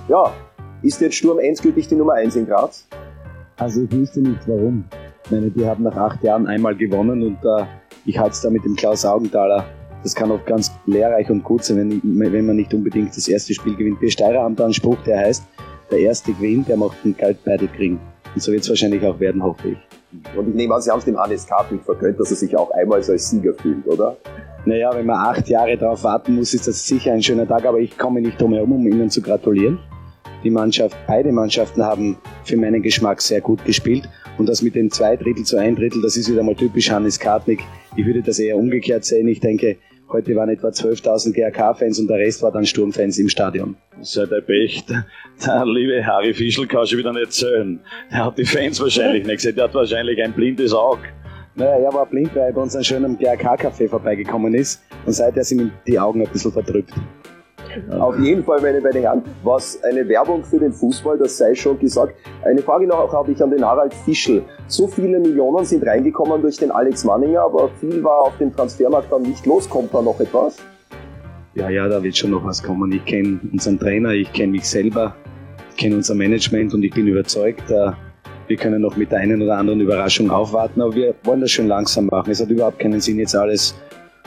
[0.08, 0.32] ja,
[0.82, 2.86] ist jetzt Sturm endgültig die Nummer 1 in Graz?
[3.56, 4.84] Also ich wüsste nicht warum.
[5.24, 7.64] Ich meine, die haben nach acht Jahren einmal gewonnen und äh,
[8.06, 9.64] ich halte es da mit dem Klaus Augenthaler
[10.02, 13.54] das kann auch ganz lehrreich und gut sein, wenn, wenn man nicht unbedingt das erste
[13.54, 14.00] Spiel gewinnt.
[14.00, 15.44] Wir Steirer haben da einen Spruch, der heißt,
[15.90, 18.00] der erste gewinnt, der macht einen Kaltbeitel kriegen.
[18.34, 20.36] Und so wird es wahrscheinlich auch werden, hoffe ich.
[20.36, 22.70] Und ich nehme an, Sie haben es dem Hannes Karpik verkönnt, dass er sich auch
[22.72, 24.16] einmal als Sieger fühlt, oder?
[24.64, 27.78] Naja, wenn man acht Jahre darauf warten muss, ist das sicher ein schöner Tag, aber
[27.78, 29.78] ich komme nicht drum herum, um Ihnen zu gratulieren.
[30.44, 34.08] Die Mannschaft, beide Mannschaften haben für meinen Geschmack sehr gut gespielt.
[34.38, 37.18] Und das mit den zwei Drittel zu ein Drittel, das ist wieder mal typisch Hannes
[37.18, 37.60] Kartnick.
[37.96, 39.28] Ich würde das eher umgekehrt sehen.
[39.28, 39.76] Ich denke,
[40.12, 43.76] Heute waren etwa 12.000 GRK-Fans und der Rest war dann Sturmfans im Stadion.
[44.00, 47.78] Sei der Pech, der liebe Harry Fischl kann schon wieder nicht zählen.
[48.10, 51.02] Der hat die Fans wahrscheinlich nicht gesehen, der hat wahrscheinlich ein blindes Auge.
[51.54, 55.44] Naja, er war blind, weil er bei uns an schönem GRK-Café vorbeigekommen ist und seither
[55.44, 56.92] sind ihm die Augen ein bisschen verdrückt.
[57.90, 61.78] Auf jeden Fall, meine beiden Herren, was eine Werbung für den Fußball, das sei schon
[61.78, 62.14] gesagt.
[62.44, 64.42] Eine Frage noch habe ich an den Harald Fischl.
[64.66, 69.12] So viele Millionen sind reingekommen durch den Alex Manninger, aber viel war auf dem Transfermarkt
[69.12, 69.68] dann nicht los.
[69.68, 70.56] Kommt da noch etwas?
[71.54, 72.92] Ja, ja, da wird schon noch was kommen.
[72.92, 75.14] Ich kenne unseren Trainer, ich kenne mich selber,
[75.70, 77.90] ich kenne unser Management und ich bin überzeugt, äh,
[78.46, 81.68] wir können noch mit der einen oder anderen Überraschung aufwarten, aber wir wollen das schon
[81.68, 82.30] langsam machen.
[82.30, 83.74] Es hat überhaupt keinen Sinn, jetzt alles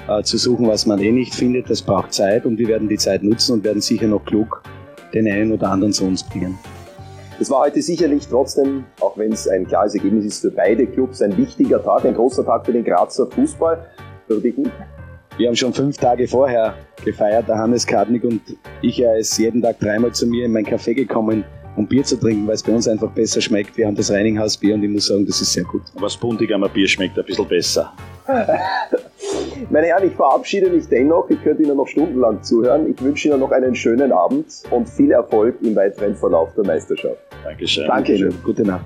[0.07, 1.69] äh, zu suchen, was man eh nicht findet.
[1.69, 4.63] Das braucht Zeit und wir werden die Zeit nutzen und werden sicher noch klug
[5.13, 6.57] den einen oder anderen zu uns bringen.
[7.39, 11.21] Es war heute sicherlich trotzdem, auch wenn es ein klares Ergebnis ist für beide Clubs,
[11.21, 13.85] ein wichtiger Tag, ein großer Tag für den Grazer Fußball.
[15.37, 17.47] Wir haben schon fünf Tage vorher gefeiert.
[17.47, 18.41] Der Hannes Kartnick und
[18.81, 21.43] ich, er ist jeden Tag dreimal zu mir in mein Café gekommen,
[21.75, 23.77] um Bier zu trinken, weil es bei uns einfach besser schmeckt.
[23.77, 25.81] Wir haben das Reininghausbier und ich muss sagen, das ist sehr gut.
[25.95, 27.93] Aber das Bundigamer Bier schmeckt ein bisschen besser.
[29.69, 31.29] Meine Herren, ich verabschiede mich dennoch.
[31.29, 32.89] Ich könnte Ihnen noch stundenlang zuhören.
[32.89, 37.17] Ich wünsche Ihnen noch einen schönen Abend und viel Erfolg im weiteren Verlauf der Meisterschaft.
[37.43, 37.87] Dankeschön.
[37.87, 38.33] Danke Ihnen.
[38.43, 38.85] Gute Nacht.